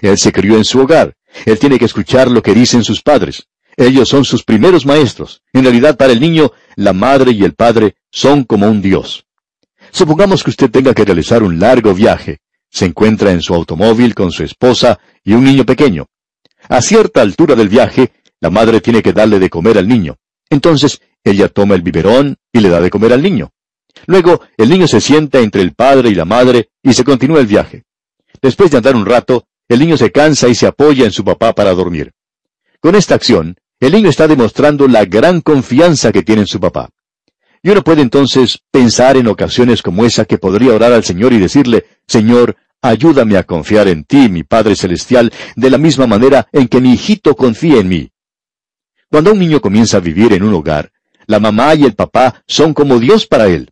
Él 0.00 0.18
se 0.18 0.32
crió 0.32 0.56
en 0.56 0.64
su 0.64 0.80
hogar. 0.80 1.14
Él 1.44 1.58
tiene 1.58 1.78
que 1.78 1.84
escuchar 1.84 2.30
lo 2.30 2.42
que 2.42 2.54
dicen 2.54 2.84
sus 2.84 3.02
padres. 3.02 3.48
Ellos 3.76 4.08
son 4.08 4.24
sus 4.24 4.42
primeros 4.42 4.86
maestros. 4.86 5.42
En 5.52 5.62
realidad, 5.62 5.96
para 5.96 6.12
el 6.12 6.20
niño, 6.20 6.52
la 6.76 6.92
madre 6.92 7.32
y 7.32 7.44
el 7.44 7.54
padre 7.54 7.96
son 8.10 8.44
como 8.44 8.68
un 8.68 8.82
Dios. 8.82 9.26
Supongamos 9.92 10.42
que 10.42 10.50
usted 10.50 10.70
tenga 10.70 10.94
que 10.94 11.04
realizar 11.04 11.42
un 11.42 11.58
largo 11.58 11.94
viaje. 11.94 12.40
Se 12.70 12.84
encuentra 12.84 13.30
en 13.30 13.40
su 13.40 13.54
automóvil 13.54 14.14
con 14.14 14.30
su 14.32 14.42
esposa 14.42 14.98
y 15.24 15.32
un 15.32 15.44
niño 15.44 15.64
pequeño. 15.64 16.06
A 16.68 16.82
cierta 16.82 17.22
altura 17.22 17.54
del 17.54 17.68
viaje, 17.68 18.12
la 18.40 18.50
madre 18.50 18.80
tiene 18.80 19.02
que 19.02 19.12
darle 19.12 19.38
de 19.38 19.48
comer 19.48 19.78
al 19.78 19.88
niño. 19.88 20.16
Entonces, 20.50 21.00
ella 21.24 21.48
toma 21.48 21.74
el 21.74 21.82
biberón 21.82 22.36
y 22.52 22.60
le 22.60 22.68
da 22.68 22.80
de 22.80 22.90
comer 22.90 23.12
al 23.12 23.22
niño. 23.22 23.50
Luego, 24.06 24.42
el 24.56 24.68
niño 24.68 24.86
se 24.86 25.00
sienta 25.00 25.40
entre 25.40 25.62
el 25.62 25.74
padre 25.74 26.10
y 26.10 26.14
la 26.14 26.24
madre 26.24 26.70
y 26.82 26.92
se 26.92 27.04
continúa 27.04 27.40
el 27.40 27.46
viaje. 27.46 27.84
Después 28.40 28.70
de 28.70 28.76
andar 28.76 28.94
un 28.94 29.06
rato, 29.06 29.47
el 29.68 29.78
niño 29.80 29.96
se 29.96 30.10
cansa 30.10 30.48
y 30.48 30.54
se 30.54 30.66
apoya 30.66 31.04
en 31.04 31.12
su 31.12 31.24
papá 31.24 31.54
para 31.54 31.74
dormir. 31.74 32.12
Con 32.80 32.94
esta 32.94 33.14
acción, 33.14 33.56
el 33.80 33.92
niño 33.92 34.08
está 34.08 34.26
demostrando 34.26 34.88
la 34.88 35.04
gran 35.04 35.40
confianza 35.40 36.10
que 36.10 36.22
tiene 36.22 36.42
en 36.42 36.46
su 36.46 36.58
papá. 36.58 36.90
Y 37.62 37.70
uno 37.70 37.82
puede 37.82 38.02
entonces 38.02 38.60
pensar 38.70 39.16
en 39.16 39.28
ocasiones 39.28 39.82
como 39.82 40.04
esa 40.04 40.24
que 40.24 40.38
podría 40.38 40.74
orar 40.74 40.92
al 40.92 41.04
Señor 41.04 41.32
y 41.32 41.38
decirle, 41.38 41.86
Señor, 42.06 42.56
ayúdame 42.80 43.36
a 43.36 43.42
confiar 43.42 43.88
en 43.88 44.04
ti, 44.04 44.28
mi 44.28 44.44
Padre 44.44 44.76
Celestial, 44.76 45.32
de 45.56 45.70
la 45.70 45.78
misma 45.78 46.06
manera 46.06 46.48
en 46.52 46.68
que 46.68 46.80
mi 46.80 46.92
hijito 46.92 47.34
confía 47.34 47.78
en 47.78 47.88
mí. 47.88 48.10
Cuando 49.10 49.32
un 49.32 49.38
niño 49.38 49.60
comienza 49.60 49.96
a 49.96 50.00
vivir 50.00 50.32
en 50.32 50.44
un 50.44 50.54
hogar, 50.54 50.92
la 51.26 51.40
mamá 51.40 51.74
y 51.74 51.84
el 51.84 51.94
papá 51.94 52.42
son 52.46 52.74
como 52.74 52.98
Dios 52.98 53.26
para 53.26 53.48
él. 53.48 53.68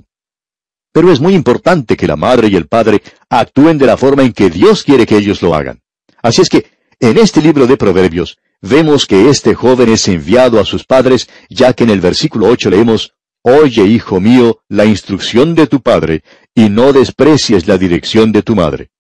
Pero 0.92 1.12
es 1.12 1.20
muy 1.20 1.34
importante 1.34 1.96
que 1.96 2.06
la 2.06 2.16
madre 2.16 2.48
y 2.48 2.56
el 2.56 2.66
padre 2.66 3.02
actúen 3.28 3.78
de 3.78 3.86
la 3.86 3.96
forma 3.96 4.22
en 4.24 4.32
que 4.32 4.50
Dios 4.50 4.82
quiere 4.82 5.06
que 5.06 5.16
ellos 5.16 5.42
lo 5.42 5.54
hagan. 5.54 5.80
Así 6.22 6.42
es 6.42 6.48
que, 6.48 6.66
en 7.00 7.18
este 7.18 7.40
libro 7.40 7.66
de 7.66 7.76
Proverbios, 7.76 8.38
vemos 8.60 9.06
que 9.06 9.28
este 9.28 9.54
joven 9.54 9.90
es 9.90 10.08
enviado 10.08 10.58
a 10.60 10.64
sus 10.64 10.84
padres, 10.84 11.28
ya 11.48 11.72
que 11.72 11.84
en 11.84 11.90
el 11.90 12.00
versículo 12.00 12.46
8 12.48 12.70
leemos, 12.70 13.12
Oye, 13.42 13.84
hijo 13.84 14.20
mío, 14.20 14.60
la 14.68 14.86
instrucción 14.86 15.54
de 15.54 15.68
tu 15.68 15.80
padre, 15.80 16.24
y 16.52 16.68
no 16.68 16.92
desprecies 16.92 17.68
la 17.68 17.78
dirección 17.78 18.32
de 18.32 18.42
tu 18.42 18.56
madre. 18.56 18.90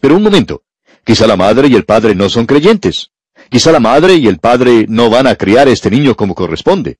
Pero 0.00 0.16
un 0.16 0.24
momento, 0.24 0.62
quizá 1.04 1.26
la 1.26 1.36
madre 1.36 1.68
y 1.68 1.76
el 1.76 1.84
padre 1.84 2.14
no 2.16 2.28
son 2.28 2.46
creyentes. 2.46 3.10
Quizá 3.48 3.70
la 3.70 3.78
madre 3.78 4.16
y 4.16 4.26
el 4.26 4.38
padre 4.38 4.86
no 4.88 5.08
van 5.08 5.26
a 5.26 5.36
criar 5.36 5.68
a 5.68 5.70
este 5.70 5.90
niño 5.90 6.16
como 6.16 6.34
corresponde. 6.34 6.96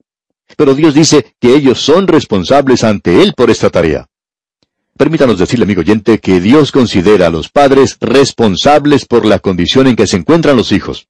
Pero 0.57 0.75
Dios 0.75 0.95
dice 0.95 1.35
que 1.41 1.55
ellos 1.57 1.81
son 1.81 2.07
responsables 2.07 2.85
ante 2.85 3.23
Él 3.23 3.33
por 3.35 3.51
esta 3.51 3.71
tarea. 3.71 4.09
Permítanos 4.97 5.39
decirle, 5.39 5.65
amigo 5.65 5.81
oyente, 5.81 6.19
que 6.19 6.41
Dios 6.41 6.71
considera 6.71 7.27
a 7.27 7.31
los 7.31 7.49
padres 7.49 7.97
responsables 8.01 9.07
por 9.07 9.25
la 9.25 9.39
condición 9.39 9.87
en 9.87 9.97
que 9.97 10.07
se 10.07 10.17
encuentran 10.17 10.57
los 10.57 10.71
hijos. 10.71 11.09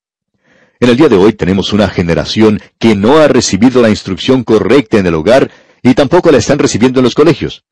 En 0.80 0.88
el 0.88 0.96
día 0.96 1.08
de 1.08 1.16
hoy 1.16 1.32
tenemos 1.32 1.72
una 1.72 1.88
generación 1.88 2.60
que 2.78 2.94
no 2.94 3.18
ha 3.18 3.28
recibido 3.28 3.82
la 3.82 3.90
instrucción 3.90 4.44
correcta 4.44 4.98
en 4.98 5.06
el 5.06 5.14
hogar 5.14 5.50
y 5.82 5.94
tampoco 5.94 6.30
la 6.30 6.38
están 6.38 6.58
recibiendo 6.58 7.00
en 7.00 7.04
los 7.04 7.14
colegios. 7.14 7.64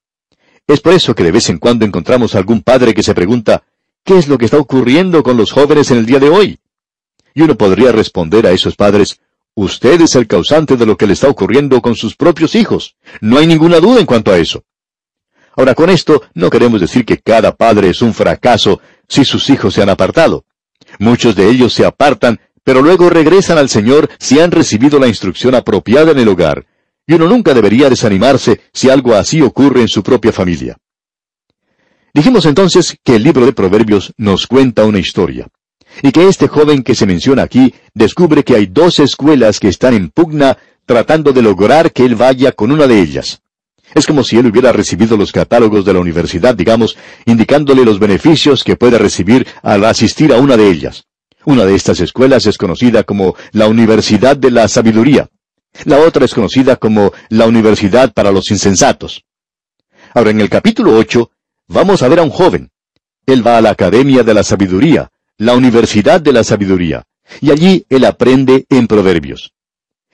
Es 0.66 0.80
por 0.80 0.92
eso 0.92 1.14
que 1.14 1.24
de 1.24 1.32
vez 1.32 1.48
en 1.48 1.58
cuando 1.58 1.84
encontramos 1.84 2.34
algún 2.34 2.60
padre 2.62 2.92
que 2.92 3.02
se 3.02 3.14
pregunta, 3.14 3.62
¿qué 4.04 4.18
es 4.18 4.28
lo 4.28 4.36
que 4.36 4.44
está 4.44 4.58
ocurriendo 4.58 5.22
con 5.22 5.36
los 5.36 5.52
jóvenes 5.52 5.90
en 5.90 5.98
el 5.98 6.06
día 6.06 6.18
de 6.18 6.28
hoy? 6.28 6.58
Y 7.34 7.42
uno 7.42 7.56
podría 7.56 7.92
responder 7.92 8.46
a 8.46 8.52
esos 8.52 8.76
padres, 8.76 9.20
usted 9.54 10.00
es 10.00 10.14
el 10.16 10.26
causante 10.26 10.76
de 10.76 10.86
lo 10.86 10.96
que 10.96 11.06
le 11.06 11.14
está 11.14 11.28
ocurriendo 11.28 11.80
con 11.80 11.94
sus 11.94 12.14
propios 12.16 12.54
hijos. 12.54 12.96
No 13.20 13.38
hay 13.38 13.46
ninguna 13.46 13.80
duda 13.80 14.00
en 14.00 14.06
cuanto 14.06 14.32
a 14.32 14.38
eso. 14.38 14.64
Ahora, 15.56 15.74
con 15.74 15.90
esto 15.90 16.22
no 16.34 16.50
queremos 16.50 16.80
decir 16.80 17.04
que 17.04 17.18
cada 17.18 17.54
padre 17.56 17.90
es 17.90 18.02
un 18.02 18.14
fracaso 18.14 18.80
si 19.08 19.24
sus 19.24 19.50
hijos 19.50 19.74
se 19.74 19.82
han 19.82 19.88
apartado. 19.88 20.44
Muchos 20.98 21.34
de 21.36 21.48
ellos 21.48 21.72
se 21.72 21.84
apartan, 21.84 22.40
pero 22.64 22.82
luego 22.82 23.10
regresan 23.10 23.58
al 23.58 23.68
Señor 23.68 24.08
si 24.18 24.40
han 24.40 24.50
recibido 24.50 24.98
la 24.98 25.08
instrucción 25.08 25.54
apropiada 25.54 26.12
en 26.12 26.18
el 26.18 26.28
hogar, 26.28 26.66
y 27.06 27.14
uno 27.14 27.26
nunca 27.26 27.54
debería 27.54 27.90
desanimarse 27.90 28.60
si 28.72 28.90
algo 28.90 29.14
así 29.14 29.42
ocurre 29.42 29.80
en 29.80 29.88
su 29.88 30.02
propia 30.02 30.32
familia. 30.32 30.76
Dijimos 32.12 32.44
entonces 32.46 32.96
que 33.04 33.16
el 33.16 33.22
libro 33.22 33.46
de 33.46 33.52
Proverbios 33.52 34.12
nos 34.16 34.46
cuenta 34.46 34.84
una 34.84 34.98
historia, 34.98 35.48
y 36.02 36.12
que 36.12 36.28
este 36.28 36.48
joven 36.48 36.82
que 36.82 36.94
se 36.94 37.06
menciona 37.06 37.42
aquí 37.42 37.74
descubre 37.94 38.44
que 38.44 38.54
hay 38.54 38.66
dos 38.66 38.98
escuelas 38.98 39.58
que 39.60 39.68
están 39.68 39.94
en 39.94 40.10
pugna 40.10 40.56
tratando 40.86 41.32
de 41.32 41.42
lograr 41.42 41.92
que 41.92 42.04
él 42.04 42.14
vaya 42.14 42.52
con 42.52 42.72
una 42.72 42.86
de 42.86 43.00
ellas. 43.00 43.42
Es 43.94 44.06
como 44.06 44.22
si 44.22 44.38
él 44.38 44.46
hubiera 44.46 44.72
recibido 44.72 45.16
los 45.16 45.32
catálogos 45.32 45.84
de 45.84 45.92
la 45.92 46.00
universidad, 46.00 46.54
digamos, 46.54 46.96
indicándole 47.26 47.84
los 47.84 47.98
beneficios 47.98 48.62
que 48.62 48.76
puede 48.76 48.98
recibir 48.98 49.46
al 49.62 49.84
asistir 49.84 50.32
a 50.32 50.38
una 50.38 50.56
de 50.56 50.70
ellas. 50.70 51.04
Una 51.44 51.64
de 51.64 51.74
estas 51.74 52.00
escuelas 52.00 52.46
es 52.46 52.58
conocida 52.58 53.02
como 53.02 53.34
la 53.52 53.66
Universidad 53.66 54.36
de 54.36 54.50
la 54.50 54.68
Sabiduría. 54.68 55.28
La 55.84 55.98
otra 55.98 56.24
es 56.24 56.34
conocida 56.34 56.76
como 56.76 57.12
la 57.30 57.46
Universidad 57.46 58.12
para 58.12 58.30
los 58.30 58.50
Insensatos. 58.50 59.24
Ahora, 60.14 60.30
en 60.30 60.40
el 60.40 60.50
capítulo 60.50 60.96
8, 60.96 61.30
vamos 61.68 62.02
a 62.02 62.08
ver 62.08 62.18
a 62.18 62.22
un 62.22 62.30
joven. 62.30 62.70
Él 63.26 63.46
va 63.46 63.56
a 63.56 63.60
la 63.60 63.70
Academia 63.70 64.22
de 64.22 64.34
la 64.34 64.42
Sabiduría, 64.42 65.10
la 65.38 65.54
Universidad 65.54 66.20
de 66.20 66.32
la 66.32 66.44
Sabiduría, 66.44 67.04
y 67.40 67.50
allí 67.50 67.86
él 67.88 68.04
aprende 68.04 68.66
en 68.68 68.86
Proverbios. 68.86 69.52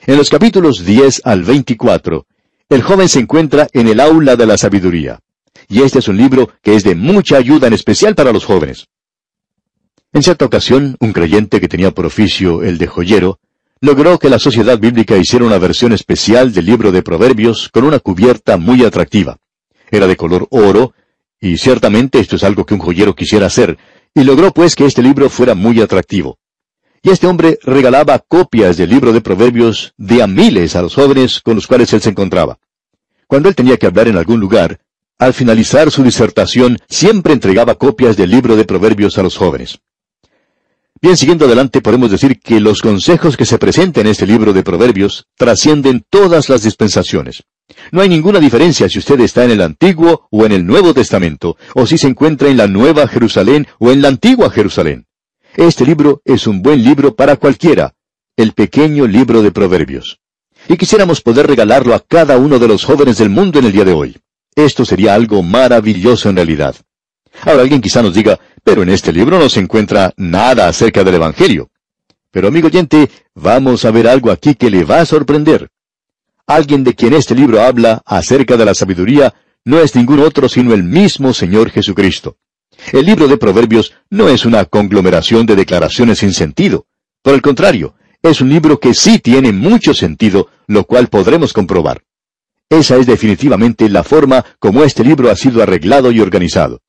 En 0.07 0.19
los 0.19 0.31
capítulos 0.31 0.85
10 0.85 1.23
al 1.25 1.43
24, 1.43 2.27
el 2.69 2.83
joven 2.83 3.09
se 3.09 3.21
encuentra 3.21 3.69
en 3.73 3.89
el 3.89 4.01
aula 4.01 4.37
de 4.37 4.47
la 4.47 4.59
sabiduría. 4.59 5.21
Y 5.69 5.83
este 5.83 6.01
es 6.01 6.09
un 6.09 6.17
libro 6.17 6.51
que 6.63 6.75
es 6.75 6.85
de 6.85 6.95
mucha 6.95 7.37
ayuda 7.37 7.67
en 7.69 7.73
especial 7.73 8.15
para 8.15 8.33
los 8.33 8.45
jóvenes. 8.45 8.87
En 10.13 10.23
cierta 10.23 10.45
ocasión, 10.45 10.97
un 11.01 11.13
creyente 11.13 11.61
que 11.61 11.69
tenía 11.69 11.91
por 11.91 12.07
oficio 12.07 12.63
el 12.63 12.79
de 12.79 12.87
joyero, 12.87 13.39
logró 13.81 14.19
que 14.19 14.31
la 14.31 14.39
sociedad 14.39 14.79
bíblica 14.79 15.17
hiciera 15.17 15.45
una 15.45 15.59
versión 15.59 15.93
especial 15.93 16.53
del 16.53 16.67
libro 16.67 16.91
de 16.91 17.03
Proverbios 17.03 17.69
con 17.69 17.85
una 17.85 17.99
cubierta 17.99 18.57
muy 18.57 18.85
atractiva. 18.85 19.39
Era 19.91 20.07
de 20.07 20.17
color 20.17 20.49
oro, 20.51 20.95
y 21.41 21.59
ciertamente 21.59 22.19
esto 22.19 22.37
es 22.37 22.45
algo 22.45 22.65
que 22.65 22.75
un 22.75 22.81
joyero 22.81 23.15
quisiera 23.15 23.47
hacer, 23.47 23.77
y 24.15 24.25
logró 24.25 24.53
pues 24.53 24.75
que 24.75 24.87
este 24.87 25.03
libro 25.03 25.29
fuera 25.29 25.55
muy 25.55 25.81
atractivo. 25.81 26.39
Y 27.07 27.11
este 27.11 27.29
hombre 27.29 27.61
regalaba 27.63 28.19
copias 28.19 28.77
del 28.77 28.91
libro 28.91 29.13
de 29.13 29.21
Proverbios 29.21 29.95
de 29.97 30.25
a 30.25 30.27
miles 30.27 30.75
a 30.75 30.83
los 30.83 30.97
jóvenes 30.97 31.41
con 31.41 31.55
los 31.55 31.69
cuales 31.69 31.93
él 31.93 32.01
se 32.01 32.11
encontraba. 32.11 32.59
Cuando 33.29 33.49
él 33.49 33.55
tenía 33.55 33.77
que 33.77 33.87
hablar 33.87 34.09
en 34.09 34.17
algún 34.17 34.41
lugar, 34.41 34.81
al 35.17 35.33
finalizar 35.33 35.93
su 35.93 36.03
disertación 36.03 36.79
siempre 36.89 37.33
entregaba 37.33 37.77
copias 37.77 38.17
del 38.17 38.33
libro 38.33 38.57
de 38.57 38.65
Proverbios 38.65 39.19
a 39.19 39.23
los 39.23 39.37
jóvenes. 39.37 39.79
Bien, 41.01 41.17
siguiendo 41.17 41.45
adelante, 41.45 41.81
podemos 41.81 42.11
decir 42.11 42.41
que 42.41 42.59
los 42.59 42.83
consejos 42.83 43.37
que 43.37 43.47
se 43.47 43.59
presentan 43.59 44.07
en 44.07 44.11
este 44.11 44.27
libro 44.27 44.53
de 44.53 44.65
Proverbios 44.65 45.29
trascienden 45.37 46.05
todas 46.11 46.49
las 46.49 46.65
dispensaciones. 46.65 47.45
No 47.93 48.01
hay 48.01 48.09
ninguna 48.09 48.41
diferencia 48.41 48.89
si 48.89 48.99
usted 48.99 49.21
está 49.21 49.45
en 49.45 49.53
el 49.53 49.61
Antiguo 49.61 50.27
o 50.33 50.45
en 50.45 50.51
el 50.51 50.67
Nuevo 50.67 50.93
Testamento, 50.93 51.57
o 51.77 51.87
si 51.87 51.99
se 51.99 52.09
encuentra 52.09 52.49
en 52.49 52.57
la 52.57 52.67
Nueva 52.67 53.07
Jerusalén 53.07 53.69
o 53.79 53.93
en 53.93 54.03
la 54.03 54.09
Antigua 54.09 54.51
Jerusalén. 54.51 55.07
Este 55.57 55.87
libro 55.87 56.21
es 56.27 56.47
un 56.47 56.61
buen 56.61 56.85
libro 56.85 57.17
para 57.17 57.37
cualquiera, 57.37 57.95
el 58.37 58.53
pequeño 58.53 59.07
libro 59.07 59.41
de 59.41 59.53
Proverbios. 59.53 60.21
Y 60.69 60.77
quisiéramos 60.77 61.23
poder 61.23 61.47
regalarlo 61.47 61.95
a 61.95 62.01
cada 62.01 62.37
uno 62.37 62.59
de 62.59 62.69
los 62.69 62.85
jóvenes 62.85 63.17
del 63.17 63.31
mundo 63.31 63.59
en 63.59 63.65
el 63.65 63.73
día 63.73 63.87
de 63.87 63.95
hoy. 63.95 64.19
Esto 64.55 64.85
sería 64.85 65.15
algo 65.15 65.43
maravilloso 65.43 66.29
en 66.29 66.37
realidad. 66.37 66.77
Ahora 67.41 67.63
alguien 67.63 67.81
quizá 67.81 68.03
nos 68.03 68.13
diga, 68.13 68.39
pero 68.65 68.83
en 68.83 68.91
este 68.91 69.15
libro 69.15 69.39
no 69.39 69.49
se 69.49 69.61
encuentra 69.61 70.13
nada 70.19 70.69
acerca 70.69 71.03
del 71.03 71.15
Evangelio. 71.15 71.71
Pero 72.31 72.49
amigo 72.49 72.67
oyente, 72.67 73.09
vamos 73.35 73.87
a 73.87 73.91
ver 73.91 74.09
algo 74.09 74.31
aquí 74.31 74.57
que 74.57 74.69
le 74.69 74.85
va 74.85 75.01
a 75.01 75.07
sorprender. 75.07 75.71
Alguien 76.47 76.85
de 76.85 76.95
quien 76.95 77.15
este 77.15 77.35
libro 77.35 77.63
habla 77.63 78.03
acerca 78.05 78.59
de 78.59 78.67
la 78.67 78.75
sabiduría 78.75 79.33
no 79.65 79.81
es 79.81 79.95
ningún 79.97 80.21
otro 80.21 80.51
sino 80.51 80.75
el 80.75 80.85
mismo 80.85 81.33
Señor 81.33 81.71
Jesucristo. 81.71 82.37
El 82.93 83.07
libro 83.07 83.29
de 83.29 83.37
Proverbios 83.37 83.95
no 84.11 84.29
es 84.29 84.45
una 84.45 84.65
conglomeración 84.65 85.47
de 85.47 85.57
declaraciones 85.57 86.19
sin 86.19 86.33
sentido. 86.33 86.87
Por 87.23 87.35
el 87.35 87.43
contrario, 87.43 87.95
es 88.23 88.41
un 88.41 88.49
libro 88.49 88.79
que 88.79 88.95
sí 88.95 89.19
tiene 89.19 89.53
mucho 89.53 89.95
sentido, 89.95 90.49
lo 90.67 90.85
cual 90.85 91.09
podremos 91.09 91.53
comprobar. 91.53 92.03
Esa 92.69 92.97
es 92.97 93.07
definitivamente 93.07 93.89
la 93.89 94.03
forma 94.03 94.45
como 94.59 94.83
este 94.83 95.05
libro 95.05 95.31
ha 95.31 95.37
sido 95.37 95.63
arreglado 95.63 96.11
y 96.11 96.21
organizado. 96.21 96.81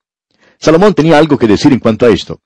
Salomón 0.59 0.93
tenía 0.93 1.17
algo 1.17 1.37
que 1.37 1.47
decir 1.47 1.71
en 1.71 1.79
cuanto 1.79 2.05
a 2.05 2.09
esto. 2.09 2.41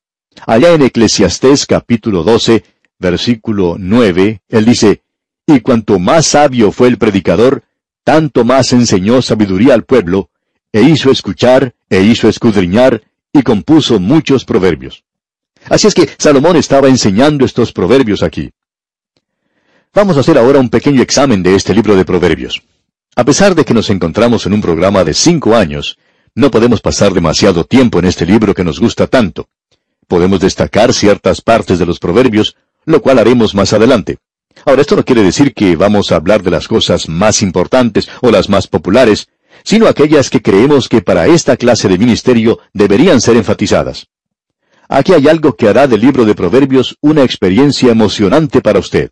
Allá 0.45 0.73
en 0.73 0.81
Eclesiastés 0.81 1.65
capítulo 1.65 2.23
12, 2.23 2.63
versículo 2.99 3.75
9, 3.79 4.41
él 4.49 4.65
dice, 4.65 5.01
Y 5.45 5.61
cuanto 5.61 5.99
más 5.99 6.27
sabio 6.27 6.71
fue 6.71 6.87
el 6.89 6.97
predicador, 6.97 7.63
tanto 8.03 8.43
más 8.43 8.73
enseñó 8.73 9.21
sabiduría 9.21 9.73
al 9.73 9.83
pueblo, 9.83 10.29
e 10.73 10.81
hizo 10.81 11.11
escuchar, 11.11 11.73
e 11.89 12.01
hizo 12.01 12.27
escudriñar, 12.29 13.01
y 13.33 13.43
compuso 13.43 13.99
muchos 13.99 14.45
proverbios. 14.45 15.03
Así 15.69 15.87
es 15.87 15.93
que 15.93 16.09
Salomón 16.17 16.57
estaba 16.57 16.87
enseñando 16.87 17.45
estos 17.45 17.71
proverbios 17.71 18.23
aquí. 18.23 18.51
Vamos 19.93 20.17
a 20.17 20.21
hacer 20.21 20.37
ahora 20.37 20.59
un 20.59 20.69
pequeño 20.69 21.01
examen 21.01 21.43
de 21.43 21.55
este 21.55 21.73
libro 21.73 21.95
de 21.95 22.05
proverbios. 22.05 22.61
A 23.15 23.25
pesar 23.25 23.55
de 23.55 23.65
que 23.65 23.73
nos 23.73 23.89
encontramos 23.89 24.45
en 24.45 24.53
un 24.53 24.61
programa 24.61 25.03
de 25.03 25.13
cinco 25.13 25.55
años, 25.55 25.97
no 26.33 26.49
podemos 26.49 26.81
pasar 26.81 27.13
demasiado 27.13 27.65
tiempo 27.65 27.99
en 27.99 28.05
este 28.05 28.25
libro 28.25 28.53
que 28.53 28.63
nos 28.63 28.79
gusta 28.79 29.07
tanto. 29.07 29.49
Podemos 30.07 30.39
destacar 30.39 30.93
ciertas 30.93 31.41
partes 31.41 31.77
de 31.77 31.85
los 31.85 31.99
proverbios, 31.99 32.55
lo 32.85 33.01
cual 33.01 33.19
haremos 33.19 33.53
más 33.53 33.73
adelante. 33.73 34.17
Ahora, 34.65 34.81
esto 34.81 34.95
no 34.95 35.03
quiere 35.03 35.23
decir 35.23 35.53
que 35.53 35.75
vamos 35.75 36.11
a 36.11 36.15
hablar 36.15 36.41
de 36.41 36.51
las 36.51 36.67
cosas 36.67 37.07
más 37.09 37.41
importantes 37.41 38.09
o 38.21 38.31
las 38.31 38.49
más 38.49 38.67
populares, 38.67 39.27
sino 39.63 39.87
aquellas 39.87 40.29
que 40.29 40.41
creemos 40.41 40.89
que 40.89 41.01
para 41.01 41.27
esta 41.27 41.57
clase 41.57 41.87
de 41.87 41.97
ministerio 41.97 42.59
deberían 42.73 43.21
ser 43.21 43.37
enfatizadas. 43.37 44.07
Aquí 44.89 45.13
hay 45.13 45.27
algo 45.27 45.55
que 45.55 45.69
hará 45.69 45.87
del 45.87 46.01
libro 46.01 46.25
de 46.25 46.35
Proverbios 46.35 46.97
una 47.01 47.23
experiencia 47.23 47.91
emocionante 47.91 48.61
para 48.61 48.79
usted. 48.79 49.11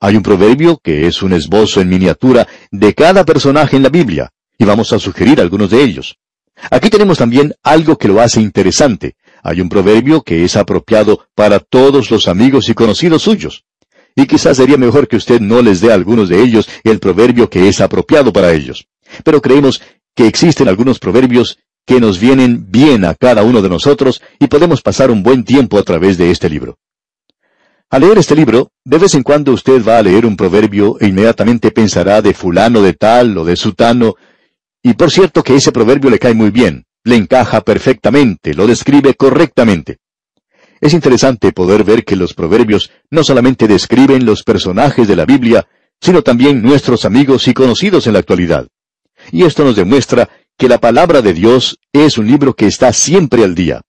Hay 0.00 0.16
un 0.16 0.22
proverbio 0.22 0.78
que 0.82 1.06
es 1.06 1.22
un 1.22 1.32
esbozo 1.32 1.80
en 1.80 1.88
miniatura 1.88 2.46
de 2.70 2.92
cada 2.92 3.24
personaje 3.24 3.76
en 3.76 3.82
la 3.82 3.88
Biblia, 3.88 4.30
y 4.58 4.64
vamos 4.64 4.92
a 4.92 4.98
sugerir 4.98 5.40
algunos 5.40 5.70
de 5.70 5.82
ellos. 5.82 6.16
Aquí 6.70 6.90
tenemos 6.90 7.18
también 7.18 7.54
algo 7.62 7.96
que 7.96 8.08
lo 8.08 8.20
hace 8.20 8.40
interesante. 8.40 9.16
Hay 9.42 9.60
un 9.60 9.68
proverbio 9.68 10.22
que 10.22 10.44
es 10.44 10.56
apropiado 10.56 11.26
para 11.34 11.60
todos 11.60 12.10
los 12.10 12.28
amigos 12.28 12.68
y 12.68 12.74
conocidos 12.74 13.22
suyos. 13.22 13.64
Y 14.14 14.26
quizás 14.26 14.56
sería 14.56 14.78
mejor 14.78 15.06
que 15.06 15.16
usted 15.16 15.40
no 15.40 15.60
les 15.60 15.80
dé 15.80 15.92
a 15.92 15.94
algunos 15.94 16.28
de 16.28 16.42
ellos 16.42 16.68
el 16.84 16.98
proverbio 16.98 17.50
que 17.50 17.68
es 17.68 17.80
apropiado 17.80 18.32
para 18.32 18.52
ellos. 18.52 18.86
Pero 19.24 19.40
creemos 19.40 19.82
que 20.14 20.26
existen 20.26 20.68
algunos 20.68 20.98
proverbios 20.98 21.58
que 21.86 22.00
nos 22.00 22.18
vienen 22.18 22.70
bien 22.70 23.04
a 23.04 23.14
cada 23.14 23.44
uno 23.44 23.62
de 23.62 23.68
nosotros 23.68 24.20
y 24.40 24.48
podemos 24.48 24.82
pasar 24.82 25.10
un 25.10 25.22
buen 25.22 25.44
tiempo 25.44 25.78
a 25.78 25.82
través 25.82 26.18
de 26.18 26.30
este 26.30 26.50
libro. 26.50 26.78
Al 27.88 28.00
leer 28.00 28.18
este 28.18 28.34
libro, 28.34 28.72
de 28.84 28.98
vez 28.98 29.14
en 29.14 29.22
cuando 29.22 29.52
usted 29.52 29.84
va 29.86 29.98
a 29.98 30.02
leer 30.02 30.26
un 30.26 30.36
proverbio 30.36 30.96
e 31.00 31.06
inmediatamente 31.06 31.70
pensará 31.70 32.20
de 32.20 32.34
fulano 32.34 32.82
de 32.82 32.94
tal 32.94 33.38
o 33.38 33.44
de 33.44 33.54
sutano, 33.54 34.16
y 34.82 34.94
por 34.94 35.12
cierto 35.12 35.44
que 35.44 35.54
ese 35.54 35.70
proverbio 35.70 36.10
le 36.10 36.18
cae 36.18 36.34
muy 36.34 36.50
bien, 36.50 36.84
le 37.04 37.14
encaja 37.14 37.60
perfectamente, 37.60 38.54
lo 38.54 38.66
describe 38.66 39.14
correctamente. 39.14 39.98
Es 40.80 40.92
interesante 40.92 41.52
poder 41.52 41.84
ver 41.84 42.04
que 42.04 42.16
los 42.16 42.34
proverbios 42.34 42.90
no 43.10 43.22
solamente 43.22 43.68
describen 43.68 44.26
los 44.26 44.42
personajes 44.42 45.06
de 45.06 45.16
la 45.16 45.24
Biblia, 45.24 45.66
sino 46.00 46.22
también 46.22 46.62
nuestros 46.62 47.04
amigos 47.04 47.46
y 47.46 47.54
conocidos 47.54 48.08
en 48.08 48.14
la 48.14 48.18
actualidad. 48.18 48.66
Y 49.32 49.44
esto 49.44 49.64
nos 49.64 49.76
demuestra 49.76 50.28
que 50.56 50.68
la 50.68 50.78
palabra 50.78 51.22
de 51.22 51.34
Dios 51.34 51.78
es 51.92 52.18
un 52.18 52.26
libro 52.26 52.54
que 52.54 52.66
está 52.66 52.92
siempre 52.92 53.44
al 53.44 53.54
día. 53.54 53.82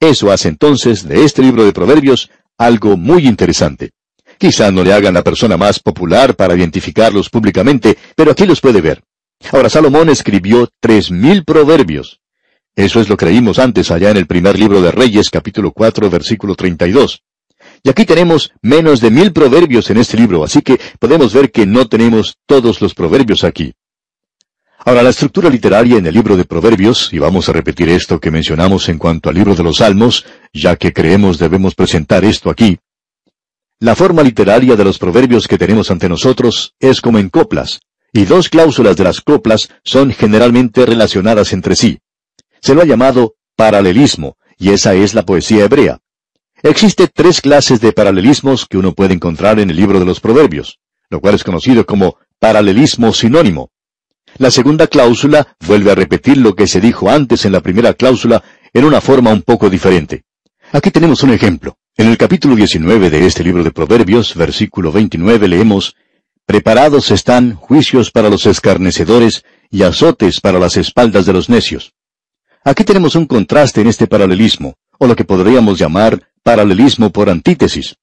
Eso 0.00 0.30
hace 0.30 0.48
entonces 0.48 1.06
de 1.08 1.24
este 1.24 1.42
libro 1.42 1.64
de 1.64 1.72
Proverbios 1.72 2.30
algo 2.58 2.96
muy 2.96 3.26
interesante. 3.26 3.90
Quizá 4.38 4.70
no 4.70 4.82
le 4.82 4.92
hagan 4.92 5.14
la 5.14 5.22
persona 5.22 5.56
más 5.56 5.78
popular 5.78 6.34
para 6.34 6.54
identificarlos 6.54 7.30
públicamente, 7.30 7.96
pero 8.14 8.32
aquí 8.32 8.46
los 8.46 8.60
puede 8.60 8.80
ver. 8.80 9.02
Ahora 9.52 9.68
Salomón 9.70 10.08
escribió 10.08 10.68
tres 10.80 11.10
mil 11.10 11.44
proverbios, 11.44 12.20
Eso 12.76 13.00
es 13.00 13.08
lo 13.08 13.16
que 13.16 13.26
leímos 13.26 13.58
antes 13.58 13.90
allá 13.90 14.10
en 14.10 14.16
el 14.16 14.26
primer 14.26 14.58
libro 14.58 14.82
de 14.82 14.90
Reyes, 14.90 15.30
capítulo 15.30 15.70
4, 15.70 16.10
versículo 16.10 16.56
32. 16.56 17.22
Y 17.84 17.88
aquí 17.88 18.04
tenemos 18.04 18.52
menos 18.62 19.00
de 19.00 19.10
mil 19.10 19.32
proverbios 19.32 19.90
en 19.90 19.98
este 19.98 20.16
libro, 20.16 20.42
así 20.42 20.60
que 20.60 20.80
podemos 20.98 21.32
ver 21.32 21.52
que 21.52 21.66
no 21.66 21.86
tenemos 21.86 22.36
todos 22.46 22.80
los 22.80 22.94
proverbios 22.94 23.44
aquí. 23.44 23.74
Ahora, 24.86 25.02
la 25.02 25.10
estructura 25.10 25.48
literaria 25.48 25.96
en 25.96 26.04
el 26.04 26.12
libro 26.12 26.36
de 26.36 26.44
Proverbios, 26.44 27.10
y 27.10 27.18
vamos 27.18 27.48
a 27.48 27.52
repetir 27.52 27.88
esto 27.88 28.20
que 28.20 28.30
mencionamos 28.30 28.90
en 28.90 28.98
cuanto 28.98 29.30
al 29.30 29.34
libro 29.34 29.54
de 29.54 29.62
los 29.62 29.78
Salmos, 29.78 30.26
ya 30.52 30.76
que 30.76 30.92
creemos 30.92 31.38
debemos 31.38 31.74
presentar 31.74 32.22
esto 32.22 32.50
aquí. 32.50 32.78
La 33.80 33.96
forma 33.96 34.22
literaria 34.22 34.76
de 34.76 34.84
los 34.84 34.98
proverbios 34.98 35.48
que 35.48 35.56
tenemos 35.56 35.90
ante 35.90 36.06
nosotros 36.06 36.74
es 36.78 37.00
como 37.00 37.18
en 37.18 37.30
coplas, 37.30 37.80
y 38.12 38.26
dos 38.26 38.50
cláusulas 38.50 38.94
de 38.98 39.04
las 39.04 39.22
coplas 39.22 39.70
son 39.84 40.12
generalmente 40.12 40.84
relacionadas 40.84 41.54
entre 41.54 41.76
sí. 41.76 42.00
Se 42.60 42.74
lo 42.74 42.82
ha 42.82 42.86
llamado 42.86 43.36
paralelismo, 43.56 44.36
y 44.58 44.70
esa 44.70 44.92
es 44.92 45.14
la 45.14 45.24
poesía 45.24 45.64
hebrea. 45.64 46.00
Existe 46.62 47.08
tres 47.08 47.40
clases 47.40 47.80
de 47.80 47.92
paralelismos 47.92 48.66
que 48.66 48.76
uno 48.76 48.92
puede 48.92 49.14
encontrar 49.14 49.58
en 49.60 49.70
el 49.70 49.76
libro 49.76 49.98
de 49.98 50.04
los 50.04 50.20
proverbios, 50.20 50.78
lo 51.08 51.22
cual 51.22 51.36
es 51.36 51.42
conocido 51.42 51.86
como 51.86 52.18
paralelismo 52.38 53.14
sinónimo. 53.14 53.70
La 54.38 54.50
segunda 54.50 54.88
cláusula 54.88 55.56
vuelve 55.64 55.92
a 55.92 55.94
repetir 55.94 56.38
lo 56.38 56.56
que 56.56 56.66
se 56.66 56.80
dijo 56.80 57.08
antes 57.08 57.44
en 57.44 57.52
la 57.52 57.60
primera 57.60 57.94
cláusula 57.94 58.42
en 58.72 58.84
una 58.84 59.00
forma 59.00 59.32
un 59.32 59.42
poco 59.42 59.70
diferente. 59.70 60.24
Aquí 60.72 60.90
tenemos 60.90 61.22
un 61.22 61.30
ejemplo. 61.30 61.76
En 61.96 62.08
el 62.08 62.18
capítulo 62.18 62.56
19 62.56 63.10
de 63.10 63.26
este 63.26 63.44
libro 63.44 63.62
de 63.62 63.70
Proverbios, 63.70 64.34
versículo 64.34 64.90
29, 64.90 65.46
leemos, 65.46 65.94
Preparados 66.46 67.12
están 67.12 67.54
juicios 67.54 68.10
para 68.10 68.28
los 68.28 68.44
escarnecedores 68.46 69.44
y 69.70 69.84
azotes 69.84 70.40
para 70.40 70.58
las 70.58 70.76
espaldas 70.76 71.26
de 71.26 71.32
los 71.32 71.48
necios. 71.48 71.94
Aquí 72.64 72.82
tenemos 72.82 73.14
un 73.14 73.26
contraste 73.26 73.82
en 73.82 73.86
este 73.86 74.08
paralelismo, 74.08 74.74
o 74.98 75.06
lo 75.06 75.14
que 75.14 75.24
podríamos 75.24 75.78
llamar 75.78 76.28
paralelismo 76.42 77.10
por 77.10 77.30
antítesis. 77.30 77.94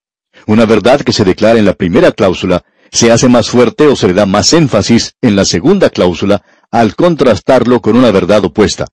Una 0.46 0.64
verdad 0.64 1.02
que 1.02 1.12
se 1.12 1.24
declara 1.24 1.58
en 1.58 1.66
la 1.66 1.74
primera 1.74 2.10
cláusula 2.10 2.64
se 2.92 3.10
hace 3.10 3.28
más 3.28 3.48
fuerte 3.48 3.86
o 3.86 3.96
se 3.96 4.06
le 4.06 4.12
da 4.12 4.26
más 4.26 4.52
énfasis 4.52 5.14
en 5.22 5.34
la 5.34 5.46
segunda 5.46 5.88
cláusula 5.88 6.42
al 6.70 6.94
contrastarlo 6.94 7.80
con 7.80 7.96
una 7.96 8.10
verdad 8.10 8.44
opuesta. 8.44 8.86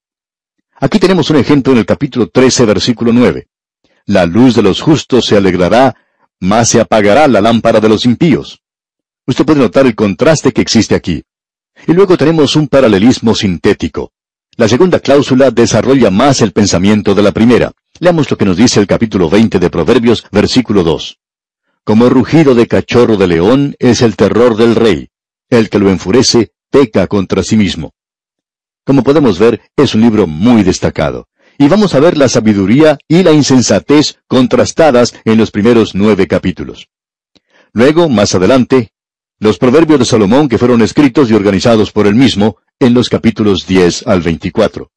Aquí 0.79 0.99
tenemos 0.99 1.29
un 1.29 1.35
ejemplo 1.35 1.73
en 1.73 1.79
el 1.79 1.85
capítulo 1.85 2.29
13, 2.29 2.65
versículo 2.65 3.11
9. 3.11 3.47
La 4.05 4.25
luz 4.25 4.55
de 4.55 4.61
los 4.61 4.79
justos 4.79 5.25
se 5.25 5.35
alegrará, 5.35 5.95
más 6.39 6.69
se 6.69 6.79
apagará 6.79 7.27
la 7.27 7.41
lámpara 7.41 7.81
de 7.81 7.89
los 7.89 8.05
impíos. 8.05 8.61
Usted 9.27 9.45
puede 9.45 9.59
notar 9.59 9.85
el 9.85 9.95
contraste 9.95 10.53
que 10.53 10.61
existe 10.61 10.95
aquí. 10.95 11.23
Y 11.85 11.93
luego 11.93 12.17
tenemos 12.17 12.55
un 12.55 12.69
paralelismo 12.69 13.35
sintético. 13.35 14.13
La 14.55 14.69
segunda 14.69 14.99
cláusula 15.01 15.51
desarrolla 15.51 16.09
más 16.09 16.41
el 16.41 16.53
pensamiento 16.53 17.13
de 17.13 17.23
la 17.23 17.33
primera. 17.33 17.73
Leamos 17.99 18.31
lo 18.31 18.37
que 18.37 18.45
nos 18.45 18.55
dice 18.55 18.79
el 18.79 18.87
capítulo 18.87 19.29
20 19.29 19.59
de 19.59 19.69
Proverbios, 19.69 20.25
versículo 20.31 20.83
2. 20.83 21.19
Como 21.83 22.09
rugido 22.09 22.55
de 22.55 22.67
cachorro 22.67 23.17
de 23.17 23.27
león 23.27 23.75
es 23.79 24.01
el 24.01 24.15
terror 24.15 24.55
del 24.55 24.75
rey. 24.75 25.09
El 25.49 25.69
que 25.69 25.79
lo 25.79 25.89
enfurece 25.89 26.51
peca 26.69 27.07
contra 27.07 27.43
sí 27.43 27.57
mismo. 27.57 27.93
Como 28.85 29.03
podemos 29.03 29.39
ver, 29.39 29.61
es 29.75 29.95
un 29.95 30.01
libro 30.01 30.27
muy 30.27 30.63
destacado. 30.63 31.27
Y 31.57 31.67
vamos 31.67 31.93
a 31.95 31.99
ver 31.99 32.17
la 32.17 32.29
sabiduría 32.29 32.97
y 33.07 33.23
la 33.23 33.31
insensatez 33.31 34.19
contrastadas 34.27 35.13
en 35.25 35.37
los 35.37 35.51
primeros 35.51 35.95
nueve 35.95 36.27
capítulos. 36.27 36.87
Luego, 37.73 38.07
más 38.09 38.33
adelante, 38.33 38.91
los 39.39 39.57
proverbios 39.57 39.99
de 39.99 40.05
Salomón 40.05 40.49
que 40.49 40.57
fueron 40.57 40.81
escritos 40.81 41.29
y 41.29 41.33
organizados 41.33 41.91
por 41.91 42.07
él 42.07 42.15
mismo 42.15 42.57
en 42.79 42.93
los 42.93 43.09
capítulos 43.09 43.67
10 43.67 44.07
al 44.07 44.21
24. 44.21 44.91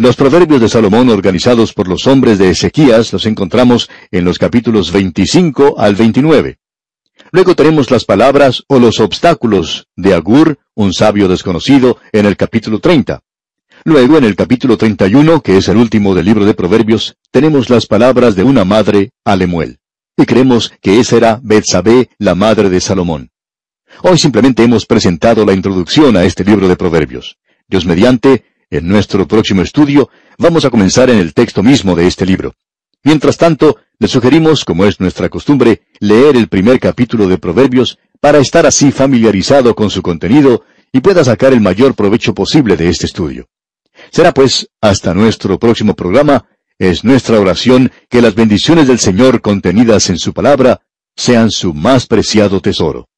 Los 0.00 0.14
proverbios 0.14 0.60
de 0.60 0.68
Salomón 0.68 1.08
organizados 1.10 1.72
por 1.72 1.88
los 1.88 2.06
hombres 2.06 2.38
de 2.38 2.50
Ezequías 2.50 3.12
los 3.12 3.26
encontramos 3.26 3.90
en 4.12 4.24
los 4.24 4.38
capítulos 4.38 4.92
25 4.92 5.74
al 5.76 5.96
29. 5.96 6.60
Luego 7.32 7.56
tenemos 7.56 7.90
las 7.90 8.04
palabras 8.04 8.62
o 8.68 8.78
los 8.78 9.00
obstáculos 9.00 9.88
de 9.96 10.14
Agur, 10.14 10.60
un 10.76 10.94
sabio 10.94 11.26
desconocido, 11.26 11.98
en 12.12 12.26
el 12.26 12.36
capítulo 12.36 12.78
30. 12.78 13.24
Luego, 13.82 14.18
en 14.18 14.22
el 14.22 14.36
capítulo 14.36 14.76
31, 14.76 15.42
que 15.42 15.56
es 15.56 15.66
el 15.66 15.76
último 15.76 16.14
del 16.14 16.26
libro 16.26 16.44
de 16.44 16.54
Proverbios, 16.54 17.16
tenemos 17.32 17.68
las 17.68 17.86
palabras 17.86 18.36
de 18.36 18.44
una 18.44 18.64
madre 18.64 19.10
a 19.24 19.34
Lemuel. 19.34 19.80
Y 20.16 20.26
creemos 20.26 20.72
que 20.80 21.00
esa 21.00 21.16
era 21.16 21.40
Betsabé, 21.42 22.08
la 22.18 22.36
madre 22.36 22.70
de 22.70 22.80
Salomón. 22.80 23.32
Hoy 24.02 24.16
simplemente 24.16 24.62
hemos 24.62 24.86
presentado 24.86 25.44
la 25.44 25.54
introducción 25.54 26.16
a 26.16 26.22
este 26.22 26.44
libro 26.44 26.68
de 26.68 26.76
Proverbios. 26.76 27.36
Dios 27.66 27.84
mediante, 27.84 28.44
en 28.70 28.86
nuestro 28.86 29.26
próximo 29.26 29.62
estudio 29.62 30.10
vamos 30.38 30.64
a 30.64 30.70
comenzar 30.70 31.10
en 31.10 31.18
el 31.18 31.34
texto 31.34 31.62
mismo 31.62 31.94
de 31.94 32.06
este 32.06 32.26
libro. 32.26 32.54
Mientras 33.02 33.36
tanto, 33.36 33.78
le 33.98 34.08
sugerimos, 34.08 34.64
como 34.64 34.84
es 34.84 35.00
nuestra 35.00 35.28
costumbre, 35.28 35.82
leer 36.00 36.36
el 36.36 36.48
primer 36.48 36.78
capítulo 36.78 37.28
de 37.28 37.38
Proverbios 37.38 37.98
para 38.20 38.38
estar 38.38 38.66
así 38.66 38.90
familiarizado 38.90 39.74
con 39.74 39.90
su 39.90 40.02
contenido 40.02 40.64
y 40.92 41.00
pueda 41.00 41.24
sacar 41.24 41.52
el 41.52 41.60
mayor 41.60 41.94
provecho 41.94 42.34
posible 42.34 42.76
de 42.76 42.88
este 42.88 43.06
estudio. 43.06 43.46
Será 44.10 44.32
pues 44.32 44.68
hasta 44.80 45.14
nuestro 45.14 45.58
próximo 45.58 45.94
programa, 45.94 46.46
es 46.78 47.04
nuestra 47.04 47.40
oración 47.40 47.90
que 48.08 48.22
las 48.22 48.34
bendiciones 48.34 48.86
del 48.86 48.98
Señor 48.98 49.40
contenidas 49.40 50.10
en 50.10 50.18
su 50.18 50.32
palabra 50.32 50.82
sean 51.16 51.50
su 51.50 51.74
más 51.74 52.06
preciado 52.06 52.60
tesoro. 52.60 53.08